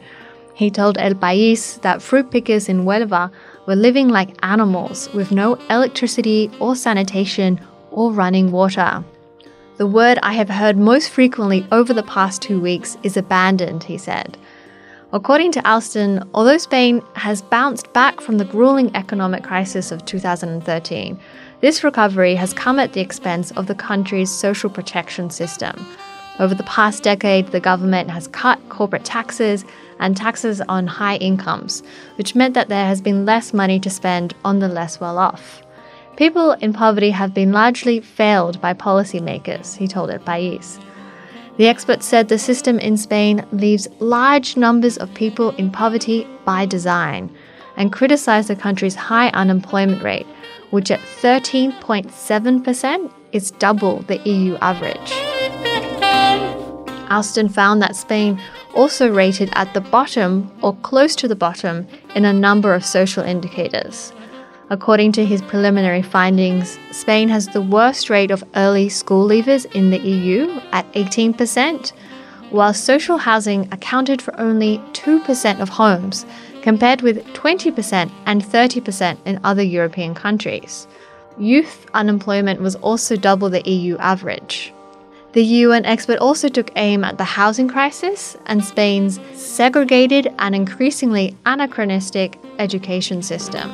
He 0.54 0.70
told 0.70 0.98
El 0.98 1.14
País 1.14 1.82
that 1.82 2.02
fruit 2.02 2.32
pickers 2.32 2.68
in 2.68 2.84
Huelva 2.84 3.32
were 3.66 3.76
living 3.76 4.10
like 4.10 4.38
animals 4.44 5.10
with 5.14 5.32
no 5.32 5.56
electricity 5.70 6.52
or 6.60 6.76
sanitation 6.76 7.60
or 7.92 8.12
running 8.12 8.52
water. 8.52 9.04
The 9.78 9.88
word 9.88 10.20
I 10.22 10.34
have 10.34 10.50
heard 10.50 10.78
most 10.78 11.10
frequently 11.10 11.66
over 11.72 11.94
the 11.94 12.04
past 12.04 12.42
two 12.42 12.60
weeks 12.60 12.98
is 13.04 13.16
abandoned, 13.16 13.84
he 13.84 13.98
said. 13.98 14.38
According 15.12 15.54
to 15.54 15.68
Alston, 15.68 16.30
although 16.34 16.58
Spain 16.58 17.02
has 17.16 17.42
bounced 17.42 17.92
back 17.94 18.20
from 18.22 18.38
the 18.38 18.46
grueling 18.46 18.96
economic 18.96 19.44
crisis 19.44 19.92
of 19.92 20.06
2013, 20.06 21.20
this 21.62 21.84
recovery 21.84 22.36
has 22.36 22.54
come 22.54 22.78
at 22.78 22.94
the 22.94 23.02
expense 23.02 23.52
of 23.52 23.68
the 23.68 23.76
country's 23.76 24.30
social 24.30 24.70
protection 24.70 25.30
system. 25.30 25.74
Over 26.40 26.56
the 26.56 26.64
past 26.64 27.04
decade, 27.04 27.48
the 27.48 27.60
government 27.60 28.10
has 28.10 28.30
cut 28.30 28.58
corporate 28.70 29.04
taxes 29.04 29.66
and 30.00 30.16
taxes 30.16 30.62
on 30.62 30.88
high 30.88 31.18
incomes, 31.18 31.84
which 32.16 32.34
meant 32.34 32.54
that 32.54 32.70
there 32.70 32.86
has 32.86 33.02
been 33.02 33.26
less 33.26 33.54
money 33.54 33.78
to 33.82 33.90
spend 33.90 34.34
on 34.46 34.60
the 34.60 34.70
less 34.70 35.02
well 35.02 35.18
off. 35.18 35.62
People 36.16 36.54
in 36.54 36.72
poverty 36.72 37.10
have 37.10 37.34
been 37.34 37.52
largely 37.52 38.00
failed 38.00 38.62
by 38.62 38.74
policymakers, 38.74 39.76
he 39.76 39.88
told 39.88 40.10
El 40.10 40.20
País. 40.20 40.82
The 41.58 41.68
expert 41.68 42.04
said 42.04 42.30
the 42.30 42.40
system 42.40 42.80
in 42.80 42.96
Spain 42.96 43.46
leaves 43.52 43.90
large 44.00 44.56
numbers 44.56 44.98
of 44.98 45.14
people 45.14 45.50
in 45.58 45.70
poverty 45.70 46.26
by 46.46 46.66
design 46.66 47.30
and 47.76 47.92
criticized 47.92 48.48
the 48.48 48.56
country's 48.56 48.96
high 48.96 49.28
unemployment 49.30 50.04
rate, 50.04 50.28
which 50.70 50.90
at 50.90 51.00
13.7% 51.00 53.12
is 53.34 53.52
double 53.52 54.00
the 54.04 54.20
EU 54.20 54.56
average. 54.58 55.29
Alston 57.10 57.50
found 57.50 57.82
that 57.82 57.96
Spain 57.96 58.40
also 58.76 59.12
rated 59.12 59.50
at 59.54 59.74
the 59.74 59.82
bottom 59.82 60.52
or 60.62 60.76
close 60.78 61.16
to 61.18 61.28
the 61.28 61.36
bottom 61.36 61.88
in 62.16 62.26
a 62.26 62.34
number 62.34 62.74
of 62.74 62.86
social 62.86 63.24
indicators. 63.24 64.14
According 64.72 65.14
to 65.14 65.26
his 65.26 65.42
preliminary 65.42 66.04
findings, 66.04 66.78
Spain 66.92 67.28
has 67.30 67.48
the 67.48 67.62
worst 67.62 68.10
rate 68.10 68.30
of 68.30 68.44
early 68.56 68.88
school 68.88 69.28
leavers 69.28 69.66
in 69.74 69.90
the 69.90 69.98
EU 69.98 70.60
at 70.72 70.92
18%, 70.94 71.92
while 72.52 72.74
social 72.74 73.18
housing 73.18 73.68
accounted 73.72 74.22
for 74.22 74.40
only 74.40 74.78
2% 74.94 75.60
of 75.60 75.70
homes, 75.70 76.26
compared 76.62 77.02
with 77.02 77.26
20% 77.34 78.12
and 78.28 78.44
30% 78.44 79.18
in 79.26 79.40
other 79.44 79.64
European 79.64 80.14
countries. 80.14 80.88
Youth 81.40 81.88
unemployment 81.94 82.62
was 82.62 82.76
also 82.76 83.16
double 83.16 83.50
the 83.50 83.68
EU 83.68 83.98
average. 83.98 84.72
The 85.32 85.44
UN 85.44 85.86
expert 85.86 86.18
also 86.18 86.50
took 86.50 86.72
aim 86.76 87.04
at 87.04 87.20
the 87.20 87.24
housing 87.24 87.68
crisis 87.68 88.36
and 88.48 88.66
Spain's 88.66 89.20
segregated 89.34 90.34
and 90.40 90.56
increasingly 90.56 91.38
anachronistic 91.46 92.40
education 92.58 93.22
system. 93.22 93.70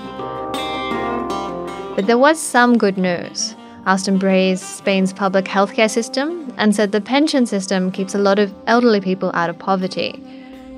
But 1.96 2.08
there 2.08 2.18
was 2.18 2.42
some 2.42 2.78
good 2.78 2.98
news. 2.98 3.56
Alston 3.86 4.20
praised 4.20 4.64
Spain's 4.64 5.14
public 5.14 5.46
healthcare 5.46 5.90
system 5.90 6.54
and 6.58 6.76
said 6.76 6.92
the 6.92 7.00
pension 7.00 7.46
system 7.46 7.90
keeps 7.90 8.14
a 8.14 8.20
lot 8.20 8.38
of 8.38 8.54
elderly 8.68 9.00
people 9.00 9.32
out 9.34 9.50
of 9.50 9.58
poverty. 9.58 10.22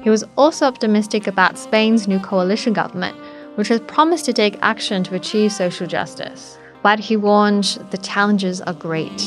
He 0.04 0.12
was 0.12 0.24
also 0.38 0.68
optimistic 0.68 1.26
about 1.26 1.58
Spain's 1.58 2.08
new 2.08 2.20
coalition 2.20 2.74
government, 2.74 3.18
which 3.56 3.70
has 3.70 3.80
promised 3.82 4.26
to 4.26 4.34
take 4.34 4.60
action 4.62 5.04
to 5.06 5.16
achieve 5.16 5.52
social 5.52 5.88
justice. 5.88 6.60
But 6.88 7.00
he 7.00 7.18
warned 7.18 7.66
the 7.92 7.98
challenges 7.98 8.62
are 8.62 8.74
great. 8.74 9.22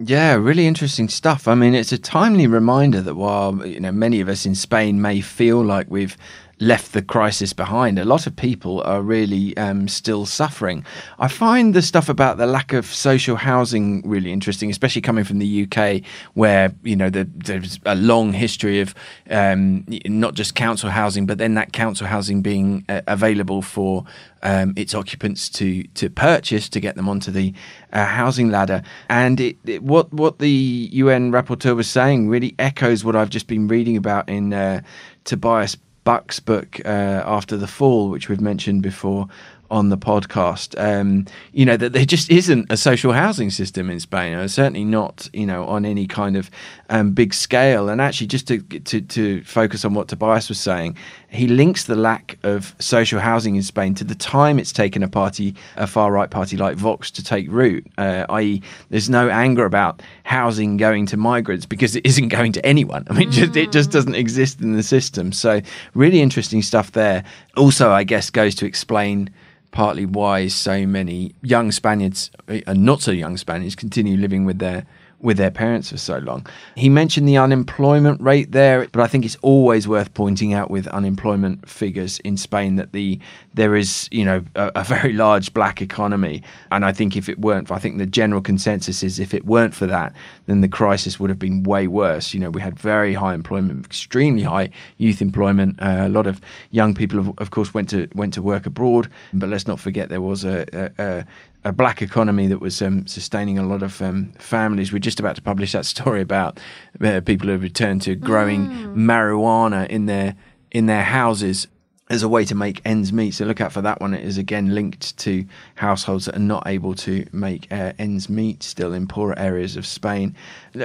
Yeah, 0.00 0.34
really 0.34 0.66
interesting 0.66 1.08
stuff. 1.08 1.46
I 1.46 1.54
mean, 1.54 1.76
it's 1.76 1.92
a 1.92 1.98
timely 1.98 2.48
reminder 2.48 3.00
that 3.02 3.14
while 3.14 3.64
you 3.64 3.78
know 3.78 3.92
many 3.92 4.20
of 4.20 4.28
us 4.28 4.44
in 4.44 4.56
Spain 4.56 5.00
may 5.00 5.20
feel 5.20 5.62
like 5.62 5.86
we've 5.88 6.16
left 6.58 6.92
the 6.92 7.02
crisis 7.02 7.52
behind. 7.52 7.98
A 7.98 8.04
lot 8.04 8.26
of 8.26 8.34
people 8.34 8.82
are 8.82 9.02
really 9.02 9.56
um, 9.56 9.88
still 9.88 10.24
suffering. 10.24 10.84
I 11.18 11.28
find 11.28 11.74
the 11.74 11.82
stuff 11.82 12.08
about 12.08 12.38
the 12.38 12.46
lack 12.46 12.72
of 12.72 12.86
social 12.86 13.36
housing 13.36 14.02
really 14.08 14.32
interesting, 14.32 14.70
especially 14.70 15.02
coming 15.02 15.24
from 15.24 15.38
the 15.38 15.68
UK, 15.68 16.02
where 16.34 16.74
you 16.82 16.96
know 16.96 17.10
the, 17.10 17.28
there's 17.34 17.78
a 17.84 17.94
long 17.94 18.32
history 18.32 18.80
of 18.80 18.94
um, 19.30 19.84
not 20.06 20.34
just 20.34 20.54
council 20.54 20.90
housing, 20.90 21.26
but 21.26 21.38
then 21.38 21.54
that 21.54 21.72
council 21.72 22.06
housing 22.06 22.40
being 22.40 22.84
uh, 22.88 23.02
available 23.06 23.60
for 23.60 24.04
um, 24.42 24.72
its 24.76 24.94
occupants 24.94 25.48
to 25.50 25.82
to 25.88 26.08
purchase 26.08 26.68
to 26.70 26.80
get 26.80 26.96
them 26.96 27.08
onto 27.08 27.30
the 27.30 27.52
uh, 27.92 28.06
housing 28.06 28.50
ladder. 28.50 28.82
And 29.10 29.40
it, 29.40 29.56
it, 29.66 29.82
what 29.82 30.12
what 30.12 30.38
the 30.38 30.88
UN 30.92 31.32
rapporteur 31.32 31.76
was 31.76 31.88
saying 31.88 32.28
really 32.28 32.54
echoes 32.58 33.04
what 33.04 33.14
I've 33.14 33.30
just 33.30 33.46
been 33.46 33.68
reading 33.68 33.96
about 33.96 34.28
in 34.28 34.54
uh, 34.54 34.80
Tobias 35.24 35.76
Buck's 36.06 36.38
book 36.38 36.80
uh, 36.84 37.24
after 37.26 37.56
the 37.56 37.66
fall, 37.66 38.10
which 38.10 38.28
we've 38.28 38.40
mentioned 38.40 38.80
before 38.80 39.26
on 39.70 39.88
the 39.88 39.98
podcast. 39.98 40.74
Um, 40.78 41.26
you 41.52 41.64
know 41.64 41.76
that 41.76 41.92
there 41.92 42.04
just 42.04 42.30
isn't 42.30 42.70
a 42.70 42.76
social 42.76 43.12
housing 43.12 43.50
system 43.50 43.90
in 43.90 44.00
Spain, 44.00 44.34
or 44.34 44.48
certainly 44.48 44.84
not 44.84 45.28
you 45.32 45.46
know 45.46 45.64
on 45.66 45.84
any 45.84 46.06
kind 46.06 46.36
of 46.36 46.50
um, 46.88 47.12
big 47.12 47.34
scale. 47.34 47.88
And 47.88 48.00
actually, 48.00 48.28
just 48.28 48.48
to, 48.48 48.60
to 48.60 49.00
to 49.00 49.42
focus 49.44 49.84
on 49.84 49.94
what 49.94 50.08
Tobias 50.08 50.48
was 50.48 50.60
saying, 50.60 50.96
he 51.28 51.48
links 51.48 51.84
the 51.84 51.96
lack 51.96 52.38
of 52.42 52.74
social 52.78 53.20
housing 53.20 53.56
in 53.56 53.62
Spain 53.62 53.94
to 53.94 54.04
the 54.04 54.14
time 54.14 54.58
it's 54.58 54.72
taken 54.72 55.02
a 55.02 55.08
party, 55.08 55.54
a 55.76 55.86
far 55.86 56.12
right 56.12 56.30
party 56.30 56.56
like 56.56 56.76
Vox, 56.76 57.10
to 57.12 57.22
take 57.22 57.50
root. 57.50 57.86
Uh, 57.98 58.24
i.e., 58.30 58.62
there's 58.90 59.10
no 59.10 59.28
anger 59.28 59.64
about 59.64 60.02
housing 60.24 60.76
going 60.76 61.06
to 61.06 61.16
migrants 61.16 61.66
because 61.66 61.96
it 61.96 62.04
isn't 62.06 62.28
going 62.28 62.52
to 62.52 62.64
anyone. 62.64 63.04
I 63.10 63.14
mean, 63.14 63.30
mm. 63.30 63.32
just, 63.32 63.56
it 63.56 63.72
just 63.72 63.90
doesn't 63.90 64.14
exist 64.14 64.60
in 64.60 64.72
the 64.72 64.82
system. 64.82 65.32
So, 65.32 65.60
really 65.94 66.20
interesting 66.20 66.62
stuff 66.62 66.92
there. 66.92 67.24
Also, 67.56 67.90
I 67.90 68.04
guess 68.04 68.30
goes 68.30 68.54
to 68.56 68.66
explain 68.66 69.30
partly 69.76 70.06
why 70.06 70.48
so 70.48 70.86
many 70.86 71.34
young 71.42 71.70
Spaniards 71.70 72.30
and 72.48 72.66
uh, 72.66 72.72
not 72.72 73.02
so 73.02 73.10
young 73.10 73.36
Spaniards 73.36 73.76
continue 73.76 74.16
living 74.16 74.46
with 74.46 74.58
their 74.58 74.86
with 75.20 75.38
their 75.38 75.50
parents 75.50 75.90
for 75.90 75.96
so 75.96 76.18
long. 76.18 76.46
He 76.76 76.88
mentioned 76.88 77.26
the 77.26 77.38
unemployment 77.38 78.20
rate 78.20 78.52
there, 78.52 78.86
but 78.92 79.00
I 79.00 79.06
think 79.06 79.24
it's 79.24 79.36
always 79.42 79.88
worth 79.88 80.12
pointing 80.14 80.52
out 80.52 80.70
with 80.70 80.86
unemployment 80.88 81.68
figures 81.68 82.18
in 82.20 82.36
Spain 82.36 82.76
that 82.76 82.92
the 82.92 83.18
there 83.54 83.74
is, 83.74 84.08
you 84.12 84.24
know, 84.24 84.44
a, 84.54 84.70
a 84.76 84.84
very 84.84 85.14
large 85.14 85.54
black 85.54 85.80
economy, 85.80 86.42
and 86.70 86.84
I 86.84 86.92
think 86.92 87.16
if 87.16 87.28
it 87.28 87.38
weren't, 87.38 87.68
for, 87.68 87.74
I 87.74 87.78
think 87.78 87.98
the 87.98 88.06
general 88.06 88.42
consensus 88.42 89.02
is 89.02 89.18
if 89.18 89.32
it 89.32 89.46
weren't 89.46 89.74
for 89.74 89.86
that, 89.86 90.12
then 90.46 90.60
the 90.60 90.68
crisis 90.68 91.18
would 91.18 91.30
have 91.30 91.38
been 91.38 91.62
way 91.62 91.86
worse. 91.86 92.34
You 92.34 92.40
know, 92.40 92.50
we 92.50 92.60
had 92.60 92.78
very 92.78 93.14
high 93.14 93.34
employment, 93.34 93.86
extremely 93.86 94.42
high 94.42 94.70
youth 94.98 95.22
employment. 95.22 95.80
Uh, 95.80 96.02
a 96.02 96.08
lot 96.08 96.26
of 96.26 96.40
young 96.70 96.94
people, 96.94 97.18
of, 97.18 97.32
of, 97.38 97.50
course, 97.50 97.72
went 97.72 97.88
to 97.90 98.08
went 98.14 98.34
to 98.34 98.42
work 98.42 98.66
abroad, 98.66 99.08
but 99.32 99.48
let's 99.48 99.66
not 99.66 99.80
forget 99.80 100.10
there 100.10 100.20
was 100.20 100.44
a, 100.44 100.92
a, 100.98 101.24
a 101.66 101.72
black 101.72 102.00
economy 102.00 102.46
that 102.46 102.60
was 102.60 102.80
um, 102.80 103.04
sustaining 103.08 103.58
a 103.58 103.66
lot 103.66 103.82
of 103.82 104.00
um, 104.00 104.30
families. 104.38 104.92
We're 104.92 105.00
just 105.00 105.18
about 105.18 105.34
to 105.34 105.42
publish 105.42 105.72
that 105.72 105.84
story 105.94 106.20
about 106.20 106.60
uh, 107.00 107.20
people 107.20 107.48
who 107.48 107.52
have 107.52 107.62
returned 107.62 108.02
to 108.02 108.14
growing 108.14 108.68
mm. 108.68 108.94
marijuana 108.94 109.86
in 109.88 110.06
their 110.06 110.36
in 110.70 110.86
their 110.86 111.02
houses 111.02 111.66
as 112.08 112.22
a 112.22 112.28
way 112.28 112.44
to 112.44 112.54
make 112.54 112.80
ends 112.84 113.12
meet. 113.12 113.32
So 113.32 113.44
look 113.44 113.60
out 113.60 113.72
for 113.72 113.82
that 113.82 114.00
one. 114.00 114.14
It 114.14 114.24
is 114.24 114.38
again 114.38 114.76
linked 114.76 115.16
to 115.18 115.44
households 115.74 116.26
that 116.26 116.36
are 116.36 116.40
not 116.54 116.64
able 116.66 116.94
to 116.94 117.26
make 117.32 117.66
uh, 117.72 117.94
ends 117.98 118.28
meet 118.28 118.62
still 118.62 118.92
in 118.92 119.08
poorer 119.08 119.36
areas 119.36 119.76
of 119.76 119.84
Spain. 119.84 120.36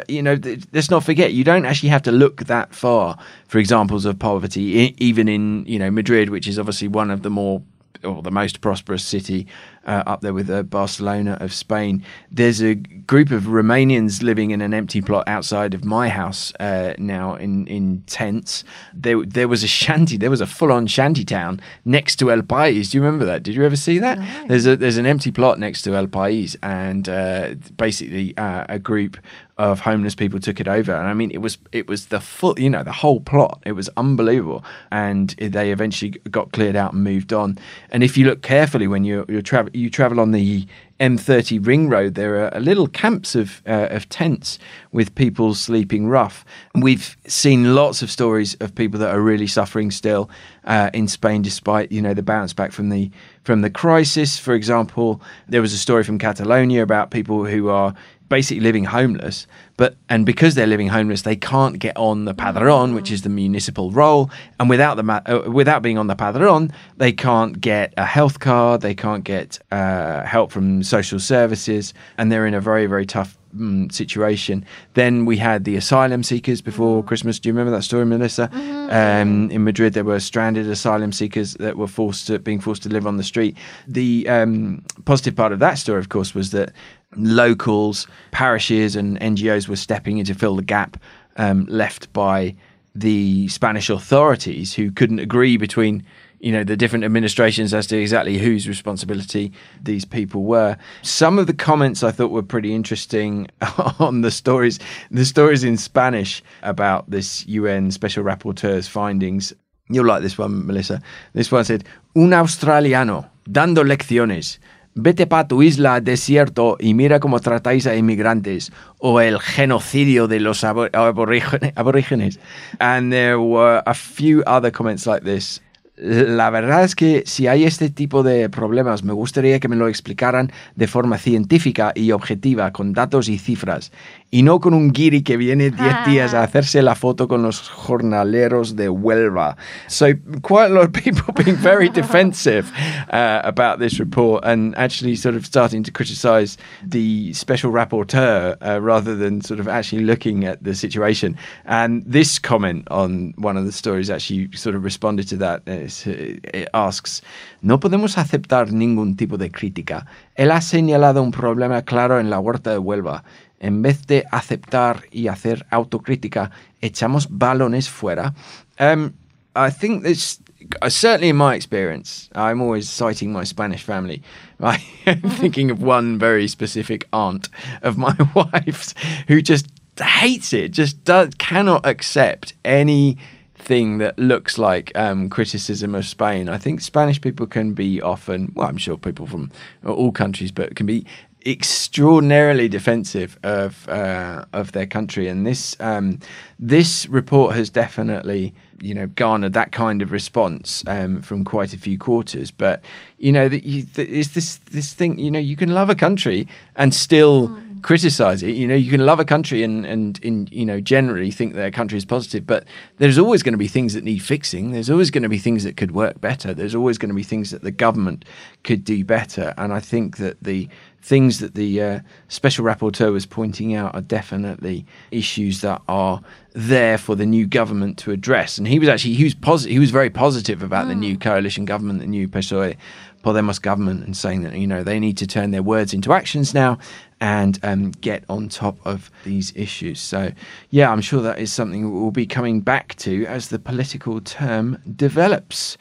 You 0.07 0.23
know, 0.23 0.35
th- 0.35 0.63
let's 0.73 0.89
not 0.89 1.03
forget 1.03 1.33
you 1.33 1.43
don't 1.43 1.65
actually 1.65 1.89
have 1.89 2.01
to 2.03 2.11
look 2.11 2.45
that 2.45 2.73
far 2.73 3.19
for 3.47 3.59
examples 3.59 4.05
of 4.05 4.17
poverty, 4.17 4.87
I- 4.87 4.95
even 4.97 5.27
in 5.27 5.63
you 5.67 5.77
know 5.77 5.91
Madrid, 5.91 6.31
which 6.31 6.47
is 6.47 6.57
obviously 6.57 6.87
one 6.87 7.11
of 7.11 7.21
the 7.21 7.29
more 7.29 7.61
or 8.03 8.21
the 8.21 8.31
most 8.31 8.61
prosperous 8.61 9.03
city 9.03 9.47
uh, 9.85 10.03
up 10.05 10.21
there 10.21 10.33
with 10.33 10.49
uh, 10.49 10.63
Barcelona 10.63 11.37
of 11.39 11.53
Spain. 11.53 12.03
There's 12.31 12.61
a 12.61 12.75
group 12.75 13.31
of 13.31 13.43
Romanians 13.43 14.21
living 14.21 14.51
in 14.51 14.61
an 14.61 14.73
empty 14.73 15.01
plot 15.01 15.27
outside 15.27 15.73
of 15.73 15.83
my 15.83 16.09
house 16.09 16.53
uh, 16.59 16.93
now 16.97 17.35
in, 17.35 17.67
in 17.67 18.03
tents. 18.07 18.63
There, 18.93 19.25
there 19.25 19.47
was 19.47 19.63
a 19.63 19.67
shanty, 19.67 20.17
there 20.17 20.29
was 20.29 20.41
a 20.41 20.47
full 20.47 20.71
on 20.71 20.87
shanty 20.87 21.25
town 21.25 21.61
next 21.85 22.17
to 22.17 22.31
El 22.31 22.41
País. 22.41 22.91
Do 22.91 22.97
you 22.97 23.03
remember 23.03 23.25
that? 23.25 23.43
Did 23.43 23.55
you 23.55 23.63
ever 23.65 23.75
see 23.75 23.99
that? 23.99 24.19
No. 24.19 24.47
There's, 24.47 24.67
a, 24.67 24.75
there's 24.75 24.97
an 24.97 25.05
empty 25.05 25.31
plot 25.31 25.59
next 25.59 25.81
to 25.83 25.95
El 25.95 26.07
País, 26.07 26.55
and 26.61 27.09
uh, 27.09 27.55
basically 27.77 28.37
uh, 28.37 28.65
a 28.69 28.79
group 28.79 29.17
of 29.61 29.81
homeless 29.81 30.15
people 30.15 30.39
took 30.39 30.59
it 30.59 30.67
over 30.67 30.91
and 30.91 31.07
i 31.07 31.13
mean 31.13 31.29
it 31.29 31.37
was 31.37 31.59
it 31.71 31.87
was 31.87 32.07
the 32.07 32.19
full 32.19 32.59
you 32.59 32.69
know 32.69 32.83
the 32.83 32.91
whole 32.91 33.19
plot 33.19 33.61
it 33.65 33.73
was 33.73 33.89
unbelievable 33.95 34.63
and 34.91 35.31
they 35.39 35.71
eventually 35.71 36.09
got 36.31 36.51
cleared 36.51 36.75
out 36.75 36.93
and 36.93 37.03
moved 37.03 37.31
on 37.31 37.57
and 37.91 38.03
if 38.03 38.17
you 38.17 38.25
look 38.25 38.41
carefully 38.41 38.87
when 38.87 39.03
you're, 39.03 39.25
you're 39.29 39.41
traveling 39.41 39.75
you 39.75 39.89
travel 39.89 40.19
on 40.19 40.31
the 40.31 40.65
M30 41.01 41.65
ring 41.65 41.89
road, 41.89 42.13
there 42.13 42.53
are 42.53 42.59
little 42.59 42.85
camps 42.85 43.33
of 43.33 43.63
uh, 43.65 43.87
of 43.89 44.07
tents 44.09 44.59
with 44.91 45.15
people 45.15 45.55
sleeping 45.55 46.07
rough. 46.07 46.45
we've 46.75 47.17
seen 47.25 47.73
lots 47.73 48.03
of 48.03 48.11
stories 48.11 48.53
of 48.59 48.75
people 48.75 48.99
that 48.99 49.09
are 49.09 49.19
really 49.19 49.47
suffering 49.47 49.89
still 49.89 50.29
uh, 50.65 50.91
in 50.93 51.07
Spain, 51.07 51.41
despite 51.41 51.91
you 51.91 52.03
know 52.03 52.13
the 52.13 52.21
bounce 52.21 52.53
back 52.53 52.71
from 52.71 52.89
the 52.89 53.09
from 53.43 53.61
the 53.61 53.69
crisis. 53.71 54.37
For 54.37 54.53
example, 54.53 55.19
there 55.47 55.61
was 55.61 55.73
a 55.73 55.77
story 55.79 56.03
from 56.03 56.19
Catalonia 56.19 56.83
about 56.83 57.09
people 57.09 57.45
who 57.45 57.69
are 57.69 57.95
basically 58.31 58.61
living 58.61 58.85
homeless, 58.85 59.45
but 59.75 59.95
and 60.09 60.25
because 60.25 60.55
they're 60.55 60.65
living 60.65 60.87
homeless, 60.87 61.21
they 61.23 61.35
can't 61.35 61.77
get 61.77 61.95
on 61.97 62.25
the 62.25 62.33
padrón, 62.33 62.95
which 62.95 63.11
is 63.11 63.21
the 63.23 63.29
municipal 63.29 63.91
roll, 63.91 64.31
and 64.59 64.69
without 64.69 64.95
the 64.95 65.21
uh, 65.25 65.51
without 65.51 65.81
being 65.83 65.97
on 65.97 66.07
the 66.07 66.15
padrón, 66.15 66.71
they 66.97 67.11
can't 67.11 67.59
get 67.59 67.93
a 67.97 68.05
health 68.05 68.39
card, 68.39 68.79
they 68.81 68.95
can't 68.95 69.25
get 69.25 69.59
uh, 69.71 70.23
help 70.23 70.51
from 70.51 70.81
social 70.81 71.19
services, 71.19 71.93
and 72.17 72.31
they're 72.31 72.47
in 72.47 72.53
a 72.53 72.61
very 72.61 72.85
very 72.85 73.05
tough 73.05 73.37
mm, 73.53 73.91
situation. 73.91 74.65
Then 74.93 75.25
we 75.25 75.35
had 75.37 75.65
the 75.65 75.75
asylum 75.75 76.23
seekers 76.23 76.61
before 76.61 77.03
Christmas. 77.03 77.37
Do 77.37 77.49
you 77.49 77.53
remember 77.53 77.75
that 77.75 77.83
story, 77.83 78.05
Melissa? 78.05 78.49
Mm-hmm. 78.53 78.89
Um, 78.91 79.51
in 79.51 79.65
Madrid, 79.65 79.93
there 79.93 80.05
were 80.05 80.21
stranded 80.21 80.69
asylum 80.69 81.11
seekers 81.11 81.55
that 81.55 81.75
were 81.75 81.87
forced 81.87 82.27
to 82.27 82.39
being 82.39 82.61
forced 82.61 82.83
to 82.83 82.89
live 82.89 83.05
on 83.05 83.17
the 83.17 83.23
street. 83.23 83.57
The 83.87 84.29
um, 84.29 84.83
positive 85.03 85.35
part 85.35 85.51
of 85.51 85.59
that 85.59 85.77
story, 85.77 85.99
of 85.99 86.07
course, 86.07 86.33
was 86.33 86.51
that 86.51 86.71
locals, 87.15 88.07
parishes, 88.31 88.95
and 88.95 89.19
NGOs 89.19 89.67
were 89.67 89.75
stepping 89.75 90.17
in 90.17 90.25
to 90.25 90.33
fill 90.33 90.55
the 90.55 90.61
gap 90.61 90.97
um, 91.37 91.65
left 91.65 92.11
by 92.13 92.55
the 92.93 93.47
Spanish 93.47 93.89
authorities, 93.89 94.73
who 94.73 94.91
couldn't 94.91 95.19
agree 95.19 95.57
between 95.57 96.03
you 96.41 96.51
know 96.51 96.63
the 96.63 96.75
different 96.75 97.05
administrations 97.05 97.73
as 97.73 97.87
to 97.87 97.97
exactly 97.97 98.37
whose 98.37 98.67
responsibility 98.67 99.51
these 99.81 100.03
people 100.03 100.43
were. 100.43 100.75
Some 101.03 101.39
of 101.39 101.47
the 101.47 101.53
comments 101.53 102.03
I 102.03 102.11
thought 102.11 102.31
were 102.31 102.43
pretty 102.43 102.73
interesting 102.73 103.47
on 103.99 104.21
the 104.21 104.31
stories, 104.31 104.79
the 105.11 105.25
stories 105.25 105.63
in 105.63 105.77
Spanish 105.77 106.43
about 106.63 107.09
this 107.09 107.45
UN 107.47 107.91
Special 107.91 108.23
Rapporteur's 108.23 108.87
findings. 108.87 109.53
You'll 109.89 110.05
like 110.05 110.21
this 110.21 110.37
one, 110.37 110.65
Melissa. 110.65 111.01
This 111.33 111.51
one 111.51 111.63
said, 111.63 111.85
"Un 112.15 112.33
australiano 112.33 113.29
dando 113.49 113.83
lecciones." 113.83 114.57
Vete 114.93 115.25
pa 115.25 115.47
tu 115.47 115.63
isla, 115.63 116.01
desierto, 116.01 116.75
y 116.77 116.93
mira 116.93 117.21
cómo 117.21 117.39
tratáis 117.39 117.87
a 117.87 117.95
inmigrantes, 117.95 118.73
o 118.97 119.21
el 119.21 119.39
genocidio 119.39 120.27
de 120.27 120.41
los 120.41 120.65
aborígenes. 120.65 122.39
And 122.79 123.11
there 123.11 123.37
were 123.37 123.81
a 123.85 123.93
few 123.93 124.43
other 124.45 124.71
comments 124.71 125.07
like 125.07 125.23
this. 125.23 125.61
La 125.95 126.49
verdad 126.49 126.83
es 126.83 126.95
que 126.95 127.23
si 127.25 127.47
hay 127.47 127.63
este 127.63 127.89
tipo 127.89 128.23
de 128.23 128.49
problemas, 128.49 129.03
me 129.03 129.13
gustaría 129.13 129.59
que 129.59 129.67
me 129.67 129.75
lo 129.75 129.87
explicaran 129.87 130.51
de 130.75 130.87
forma 130.87 131.17
científica 131.19 131.91
y 131.93 132.11
objetiva, 132.11 132.71
con 132.71 132.93
datos 132.93 133.29
y 133.29 133.37
cifras. 133.37 133.91
Y 134.31 134.43
no 134.43 134.61
con 134.61 134.73
un 134.73 134.91
guiri 134.91 135.23
que 135.23 135.35
viene 135.35 135.69
10 135.71 136.05
días 136.07 136.33
a 136.33 136.41
hacerse 136.41 136.81
la 136.81 136.95
foto 136.95 137.27
con 137.27 137.43
los 137.43 137.69
jornaleros 137.69 138.77
de 138.77 138.87
Huelva. 138.87 139.57
So 139.87 140.13
quite 140.41 140.67
a 140.67 140.69
lot 140.69 140.85
of 140.85 140.93
people 140.93 141.33
being 141.43 141.57
very 141.57 141.89
defensive 141.89 142.71
uh, 143.11 143.41
about 143.43 143.79
this 143.79 143.99
report 143.99 144.45
and 144.45 144.73
actually 144.77 145.17
sort 145.17 145.35
of 145.35 145.45
starting 145.45 145.83
to 145.83 145.91
criticize 145.91 146.57
the 146.81 147.33
special 147.33 147.71
rapporteur 147.71 148.55
uh, 148.61 148.79
rather 148.81 149.17
than 149.17 149.41
sort 149.41 149.59
of 149.59 149.67
actually 149.67 150.05
looking 150.05 150.45
at 150.45 150.63
the 150.63 150.73
situation. 150.73 151.37
And 151.65 152.01
this 152.05 152.39
comment 152.39 152.87
on 152.89 153.33
one 153.37 153.57
of 153.57 153.65
the 153.65 153.73
stories 153.73 154.09
actually 154.09 154.49
sort 154.55 154.75
of 154.75 154.85
responded 154.85 155.27
to 155.27 155.37
that. 155.37 155.63
It 155.67 156.69
asks, 156.73 157.21
no 157.61 157.79
podemos 157.81 158.17
aceptar 158.17 158.71
ningún 158.71 159.17
tipo 159.17 159.37
de 159.37 159.49
crítica. 159.49 160.05
Él 160.37 160.51
ha 160.51 160.61
señalado 160.61 161.21
un 161.21 161.31
problema 161.31 161.81
claro 161.83 162.17
en 162.19 162.29
la 162.29 162.39
huerta 162.39 162.71
de 162.71 162.77
Huelva. 162.77 163.23
En 163.61 163.81
vez 163.83 164.05
de 164.07 164.25
aceptar 164.31 165.03
y 165.11 165.27
hacer 165.27 165.65
autocrítica, 165.69 166.49
echamos 166.81 167.27
balones 167.29 167.87
fuera. 167.87 168.33
Um, 168.79 169.13
I 169.55 169.69
think 169.69 170.03
this, 170.03 170.39
uh, 170.81 170.89
certainly 170.89 171.29
in 171.29 171.35
my 171.35 171.55
experience, 171.55 172.29
I'm 172.33 172.61
always 172.61 172.89
citing 172.89 173.31
my 173.31 173.43
Spanish 173.43 173.83
family. 173.83 174.23
I'm 174.59 175.21
thinking 175.21 175.69
of 175.69 175.81
one 175.81 176.17
very 176.17 176.47
specific 176.47 177.07
aunt 177.13 177.49
of 177.83 177.97
my 177.97 178.15
wife's 178.35 178.95
who 179.27 179.41
just 179.41 179.67
hates 180.01 180.53
it, 180.53 180.71
just 180.71 181.03
does, 181.03 181.33
cannot 181.37 181.85
accept 181.85 182.53
any 182.65 183.17
thing 183.55 183.99
that 183.99 184.17
looks 184.17 184.57
like 184.57 184.91
um, 184.95 185.29
criticism 185.29 185.93
of 185.95 186.05
Spain. 186.05 186.49
I 186.49 186.57
think 186.57 186.81
Spanish 186.81 187.21
people 187.21 187.45
can 187.45 187.73
be 187.73 188.01
often, 188.01 188.51
well, 188.55 188.67
I'm 188.67 188.77
sure 188.77 188.97
people 188.97 189.27
from 189.27 189.51
all 189.85 190.11
countries, 190.11 190.51
but 190.51 190.75
can 190.75 190.85
be 190.85 191.05
extraordinarily 191.45 192.67
defensive 192.67 193.37
of 193.43 193.87
uh, 193.89 194.45
of 194.53 194.71
their 194.71 194.85
country, 194.85 195.27
and 195.27 195.45
this 195.45 195.75
um, 195.79 196.19
this 196.59 197.07
report 197.07 197.55
has 197.55 197.69
definitely 197.69 198.53
you 198.81 198.93
know 198.93 199.07
garnered 199.07 199.53
that 199.53 199.71
kind 199.71 200.01
of 200.01 200.11
response 200.11 200.83
um, 200.87 201.21
from 201.21 201.43
quite 201.43 201.73
a 201.73 201.77
few 201.77 201.97
quarters. 201.97 202.51
But 202.51 202.83
you 203.17 203.31
know, 203.31 203.47
that 203.49 203.63
is 203.65 204.33
this 204.33 204.57
this 204.71 204.93
thing. 204.93 205.19
You 205.19 205.31
know, 205.31 205.39
you 205.39 205.55
can 205.55 205.73
love 205.73 205.89
a 205.89 205.95
country 205.95 206.47
and 206.75 206.93
still. 206.93 207.49
Mm 207.49 207.70
criticize 207.81 208.43
it. 208.43 208.55
You 208.55 208.67
know, 208.67 208.75
you 208.75 208.89
can 208.89 209.05
love 209.05 209.19
a 209.19 209.25
country 209.25 209.63
and 209.63 209.85
and 209.85 210.19
in 210.23 210.47
you 210.51 210.65
know 210.65 210.79
generally 210.79 211.31
think 211.31 211.53
that 211.53 211.59
their 211.59 211.71
country 211.71 211.97
is 211.97 212.05
positive, 212.05 212.45
but 212.45 212.65
there's 212.97 213.17
always 213.17 213.43
going 213.43 213.53
to 213.53 213.57
be 213.57 213.67
things 213.67 213.93
that 213.93 214.03
need 214.03 214.19
fixing. 214.19 214.71
There's 214.71 214.89
always 214.89 215.11
going 215.11 215.23
to 215.23 215.29
be 215.29 215.37
things 215.37 215.63
that 215.63 215.77
could 215.77 215.91
work 215.91 216.21
better. 216.21 216.53
There's 216.53 216.75
always 216.75 216.97
going 216.97 217.09
to 217.09 217.15
be 217.15 217.23
things 217.23 217.51
that 217.51 217.61
the 217.61 217.71
government 217.71 218.25
could 218.63 218.83
do 218.83 219.03
better. 219.03 219.53
And 219.57 219.73
I 219.73 219.79
think 219.79 220.17
that 220.17 220.43
the 220.43 220.69
things 221.01 221.39
that 221.39 221.55
the 221.55 221.81
uh, 221.81 221.99
special 222.27 222.63
rapporteur 222.63 223.11
was 223.11 223.25
pointing 223.25 223.73
out 223.73 223.95
are 223.95 224.01
definitely 224.01 224.85
issues 225.09 225.61
that 225.61 225.81
are 225.87 226.21
there 226.53 226.97
for 226.97 227.15
the 227.15 227.25
new 227.25 227.47
government 227.47 227.97
to 227.99 228.11
address. 228.11 228.57
And 228.57 228.67
he 228.67 228.77
was 228.77 228.87
actually 228.87 229.13
he 229.13 229.23
was 229.23 229.33
positive. 229.33 229.71
He 229.71 229.79
was 229.79 229.91
very 229.91 230.09
positive 230.09 230.61
about 230.61 230.85
mm. 230.85 230.89
the 230.89 230.95
new 230.95 231.17
coalition 231.17 231.65
government, 231.65 231.99
the 231.99 232.05
new 232.05 232.27
PSOE 232.27 232.77
Podemos 233.23 233.61
government, 233.61 234.03
and 234.05 234.15
saying 234.15 234.43
that 234.43 234.53
you 234.53 234.67
know 234.67 234.83
they 234.83 234.99
need 234.99 235.17
to 235.17 235.27
turn 235.27 235.51
their 235.51 235.63
words 235.63 235.93
into 235.93 236.13
actions 236.13 236.53
now 236.53 236.77
and 237.21 237.59
um, 237.61 237.91
get 237.91 238.23
on 238.27 238.49
top 238.49 238.77
of 238.83 239.11
these 239.23 239.53
issues. 239.55 239.99
So, 239.99 240.31
yeah, 240.71 240.91
I'm 240.91 241.01
sure 241.01 241.21
that 241.21 241.37
is 241.37 241.53
something 241.53 241.93
we'll 241.93 242.09
be 242.09 242.25
coming 242.25 242.61
back 242.61 242.95
to 242.95 243.25
as 243.27 243.49
the 243.49 243.59
political 243.59 244.19
term 244.21 244.81
develops. 244.95 245.77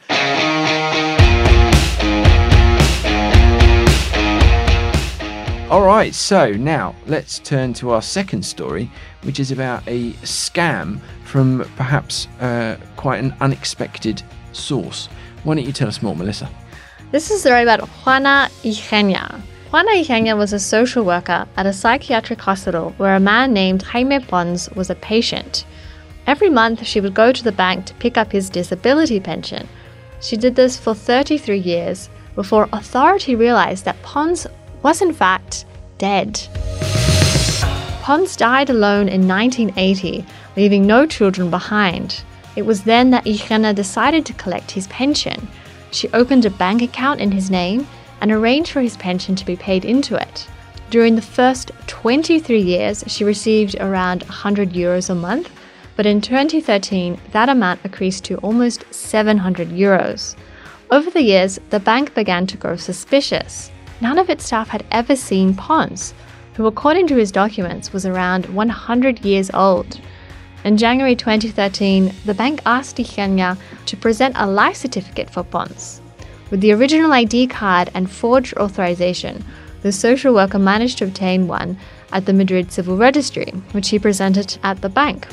All 5.71 5.83
right, 5.83 6.13
so 6.13 6.51
now 6.51 6.93
let's 7.07 7.39
turn 7.39 7.73
to 7.75 7.91
our 7.91 8.01
second 8.01 8.45
story, 8.45 8.91
which 9.23 9.39
is 9.39 9.51
about 9.51 9.81
a 9.87 10.11
scam 10.21 10.99
from 11.23 11.65
perhaps 11.77 12.27
uh, 12.41 12.75
quite 12.97 13.23
an 13.23 13.33
unexpected 13.39 14.21
source. 14.51 15.07
Why 15.43 15.55
don't 15.55 15.65
you 15.65 15.71
tell 15.71 15.87
us 15.87 16.01
more, 16.01 16.13
Melissa? 16.13 16.49
This 17.11 17.29
is 17.29 17.39
a 17.39 17.39
story 17.39 17.63
about 17.63 17.81
Juana 18.05 18.49
Igenia. 18.63 19.41
Juana 19.69 19.91
Igenia 19.91 20.37
was 20.37 20.53
a 20.53 20.59
social 20.59 21.03
worker 21.03 21.45
at 21.57 21.65
a 21.65 21.73
psychiatric 21.73 22.39
hospital 22.39 22.93
where 22.95 23.17
a 23.17 23.19
man 23.19 23.51
named 23.51 23.81
Jaime 23.81 24.21
Pons 24.21 24.69
was 24.77 24.89
a 24.89 24.95
patient. 24.95 25.65
Every 26.25 26.49
month, 26.49 26.85
she 26.85 27.01
would 27.01 27.13
go 27.13 27.33
to 27.33 27.43
the 27.43 27.51
bank 27.51 27.83
to 27.87 27.93
pick 27.95 28.17
up 28.17 28.31
his 28.31 28.49
disability 28.49 29.19
pension. 29.19 29.67
She 30.21 30.37
did 30.37 30.55
this 30.55 30.79
for 30.79 30.95
33 30.95 31.57
years 31.57 32.09
before 32.33 32.69
authority 32.71 33.35
realized 33.35 33.83
that 33.83 34.01
Pons 34.03 34.47
was 34.81 35.01
in 35.01 35.11
fact 35.11 35.65
dead. 35.97 36.39
Pons 38.03 38.37
died 38.37 38.69
alone 38.69 39.09
in 39.09 39.27
1980, 39.27 40.25
leaving 40.55 40.87
no 40.87 41.05
children 41.05 41.49
behind. 41.49 42.23
It 42.55 42.61
was 42.61 42.83
then 42.85 43.09
that 43.11 43.25
Igenia 43.25 43.75
decided 43.75 44.25
to 44.27 44.33
collect 44.33 44.71
his 44.71 44.87
pension. 44.87 45.49
She 45.91 46.09
opened 46.09 46.45
a 46.45 46.49
bank 46.49 46.81
account 46.81 47.19
in 47.19 47.31
his 47.31 47.51
name 47.51 47.87
and 48.21 48.31
arranged 48.31 48.71
for 48.71 48.81
his 48.81 48.97
pension 48.97 49.35
to 49.35 49.45
be 49.45 49.55
paid 49.55 49.85
into 49.85 50.15
it. 50.15 50.47
During 50.89 51.15
the 51.15 51.21
first 51.21 51.71
23 51.87 52.61
years, 52.61 53.03
she 53.07 53.23
received 53.23 53.75
around 53.79 54.23
100 54.23 54.71
euros 54.71 55.09
a 55.09 55.15
month, 55.15 55.49
but 55.95 56.05
in 56.05 56.21
2013, 56.21 57.19
that 57.31 57.49
amount 57.49 57.79
increased 57.83 58.23
to 58.25 58.37
almost 58.37 58.85
700 58.93 59.69
euros. 59.69 60.35
Over 60.89 61.09
the 61.09 61.21
years, 61.21 61.59
the 61.69 61.79
bank 61.79 62.13
began 62.13 62.45
to 62.47 62.57
grow 62.57 62.75
suspicious. 62.75 63.71
None 64.01 64.17
of 64.17 64.29
its 64.29 64.45
staff 64.45 64.69
had 64.69 64.85
ever 64.91 65.15
seen 65.15 65.53
Pons, 65.53 66.13
who, 66.55 66.65
according 66.65 67.07
to 67.07 67.15
his 67.15 67.31
documents, 67.31 67.93
was 67.93 68.05
around 68.05 68.47
100 68.47 69.23
years 69.23 69.49
old. 69.53 70.01
In 70.63 70.77
January 70.77 71.15
2013, 71.15 72.13
the 72.25 72.35
bank 72.35 72.61
asked 72.67 72.97
Igenia 72.97 73.57
to 73.87 73.97
present 73.97 74.35
a 74.37 74.45
life 74.45 74.75
certificate 74.75 75.27
for 75.27 75.43
Pons. 75.43 76.01
With 76.51 76.61
the 76.61 76.71
original 76.73 77.11
ID 77.13 77.47
card 77.47 77.89
and 77.95 78.11
forged 78.11 78.55
authorization, 78.57 79.43
the 79.81 79.91
social 79.91 80.35
worker 80.35 80.59
managed 80.59 80.99
to 80.99 81.05
obtain 81.05 81.47
one 81.47 81.79
at 82.11 82.27
the 82.27 82.33
Madrid 82.33 82.71
Civil 82.71 82.95
Registry, 82.95 83.51
which 83.71 83.89
he 83.89 83.97
presented 83.97 84.59
at 84.61 84.81
the 84.81 84.89
bank. 84.89 85.25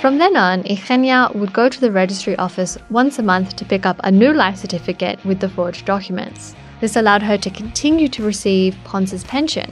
From 0.00 0.18
then 0.18 0.36
on, 0.36 0.64
Igenia 0.64 1.32
would 1.36 1.52
go 1.52 1.68
to 1.68 1.80
the 1.80 1.92
registry 1.92 2.34
office 2.34 2.78
once 2.88 3.20
a 3.20 3.22
month 3.22 3.54
to 3.54 3.64
pick 3.64 3.86
up 3.86 4.00
a 4.02 4.10
new 4.10 4.32
life 4.32 4.56
certificate 4.56 5.24
with 5.24 5.38
the 5.38 5.48
forged 5.48 5.84
documents. 5.84 6.56
This 6.80 6.96
allowed 6.96 7.22
her 7.22 7.38
to 7.38 7.50
continue 7.50 8.08
to 8.08 8.24
receive 8.24 8.76
Pons's 8.82 9.22
pension. 9.22 9.70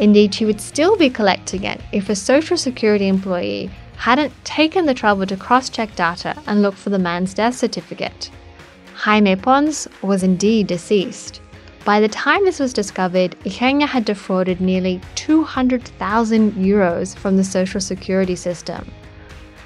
Indeed, 0.00 0.34
she 0.34 0.46
would 0.46 0.62
still 0.62 0.96
be 0.96 1.10
collecting 1.10 1.64
it 1.64 1.80
if 1.92 2.08
a 2.08 2.16
Social 2.16 2.56
Security 2.56 3.06
employee 3.06 3.70
hadn't 3.96 4.32
taken 4.46 4.86
the 4.86 4.94
trouble 4.94 5.26
to 5.26 5.36
cross 5.36 5.68
check 5.68 5.94
data 5.94 6.34
and 6.46 6.62
look 6.62 6.74
for 6.74 6.88
the 6.88 6.98
man's 6.98 7.34
death 7.34 7.54
certificate. 7.54 8.30
Jaime 8.94 9.36
Pons 9.36 9.86
was 10.00 10.22
indeed 10.22 10.66
deceased. 10.66 11.42
By 11.84 12.00
the 12.00 12.08
time 12.08 12.44
this 12.44 12.58
was 12.58 12.72
discovered, 12.72 13.36
Igenia 13.44 13.86
had 13.86 14.06
defrauded 14.06 14.60
nearly 14.60 15.02
200,000 15.16 16.52
euros 16.52 17.14
from 17.14 17.36
the 17.36 17.44
social 17.44 17.80
security 17.80 18.36
system. 18.36 18.90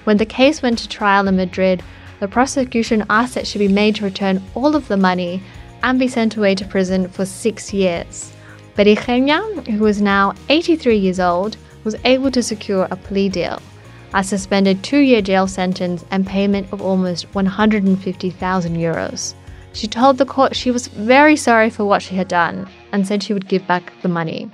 When 0.02 0.16
the 0.16 0.26
case 0.26 0.62
went 0.62 0.78
to 0.80 0.88
trial 0.88 1.28
in 1.28 1.36
Madrid, 1.36 1.80
the 2.18 2.26
prosecution 2.26 3.04
asked 3.08 3.36
that 3.36 3.46
she 3.46 3.58
be 3.60 3.68
made 3.68 3.96
to 3.96 4.04
return 4.04 4.42
all 4.54 4.74
of 4.74 4.88
the 4.88 4.96
money 4.96 5.42
and 5.84 5.96
be 5.96 6.08
sent 6.08 6.36
away 6.36 6.56
to 6.56 6.64
prison 6.64 7.08
for 7.08 7.24
six 7.24 7.72
years. 7.72 8.33
But 8.76 8.86
Igenia, 8.86 9.40
who 9.68 9.84
was 9.84 10.00
now 10.00 10.34
83 10.48 10.96
years 10.96 11.20
old, 11.20 11.56
was 11.84 11.96
able 12.04 12.30
to 12.30 12.42
secure 12.42 12.88
a 12.90 12.96
plea 12.96 13.28
deal 13.28 13.60
a 14.14 14.22
suspended 14.22 14.82
two 14.82 15.00
year 15.00 15.20
jail 15.20 15.48
sentence 15.48 16.04
and 16.12 16.24
payment 16.24 16.72
of 16.72 16.80
almost 16.80 17.26
150,000 17.34 18.76
euros. 18.76 19.34
She 19.72 19.88
told 19.88 20.18
the 20.18 20.24
court 20.24 20.54
she 20.54 20.70
was 20.70 20.86
very 20.86 21.34
sorry 21.34 21.68
for 21.68 21.84
what 21.84 22.00
she 22.00 22.14
had 22.14 22.28
done 22.28 22.68
and 22.92 23.04
said 23.04 23.24
she 23.24 23.32
would 23.32 23.48
give 23.48 23.66
back 23.66 23.92
the 24.02 24.08
money. 24.08 24.48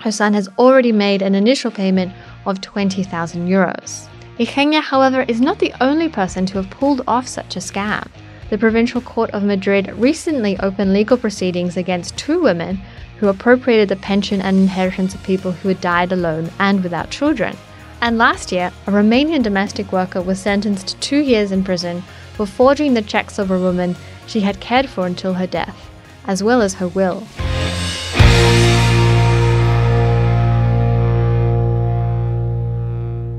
Her 0.00 0.12
son 0.12 0.34
has 0.34 0.50
already 0.58 0.92
made 0.92 1.22
an 1.22 1.34
initial 1.34 1.70
payment 1.70 2.12
of 2.44 2.60
20,000 2.60 3.48
euros. 3.48 4.06
Igenia, 4.38 4.82
however, 4.82 5.22
is 5.22 5.40
not 5.40 5.58
the 5.60 5.72
only 5.80 6.10
person 6.10 6.44
to 6.46 6.58
have 6.58 6.68
pulled 6.68 7.00
off 7.08 7.26
such 7.26 7.56
a 7.56 7.60
scam. 7.60 8.06
The 8.48 8.58
Provincial 8.58 9.00
Court 9.00 9.30
of 9.30 9.42
Madrid 9.42 9.92
recently 9.96 10.56
opened 10.60 10.92
legal 10.92 11.16
proceedings 11.16 11.76
against 11.76 12.16
two 12.16 12.40
women 12.40 12.80
who 13.18 13.26
appropriated 13.28 13.88
the 13.88 13.96
pension 13.96 14.40
and 14.40 14.56
inheritance 14.56 15.14
of 15.14 15.22
people 15.24 15.50
who 15.50 15.68
had 15.68 15.80
died 15.80 16.12
alone 16.12 16.50
and 16.60 16.82
without 16.82 17.10
children. 17.10 17.56
And 18.00 18.18
last 18.18 18.52
year, 18.52 18.72
a 18.86 18.92
Romanian 18.92 19.42
domestic 19.42 19.90
worker 19.90 20.20
was 20.20 20.38
sentenced 20.38 20.88
to 20.88 20.96
two 20.98 21.18
years 21.18 21.50
in 21.50 21.64
prison 21.64 22.02
for 22.34 22.46
forging 22.46 22.94
the 22.94 23.02
checks 23.02 23.38
of 23.38 23.50
a 23.50 23.58
woman 23.58 23.96
she 24.28 24.40
had 24.40 24.60
cared 24.60 24.88
for 24.88 25.06
until 25.06 25.34
her 25.34 25.46
death, 25.46 25.90
as 26.26 26.42
well 26.42 26.62
as 26.62 26.74
her 26.74 26.86
will. 26.88 27.26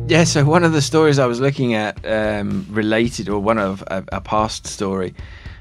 Yeah, 0.08 0.24
so 0.24 0.46
one 0.46 0.64
of 0.64 0.72
the 0.72 0.82
stories 0.82 1.20
I 1.20 1.26
was 1.26 1.42
looking 1.42 1.74
at 1.74 2.00
um, 2.06 2.66
related, 2.70 3.28
or 3.28 3.42
one 3.42 3.58
of 3.58 3.84
a, 3.88 4.06
a 4.14 4.22
past 4.22 4.66
story, 4.66 5.14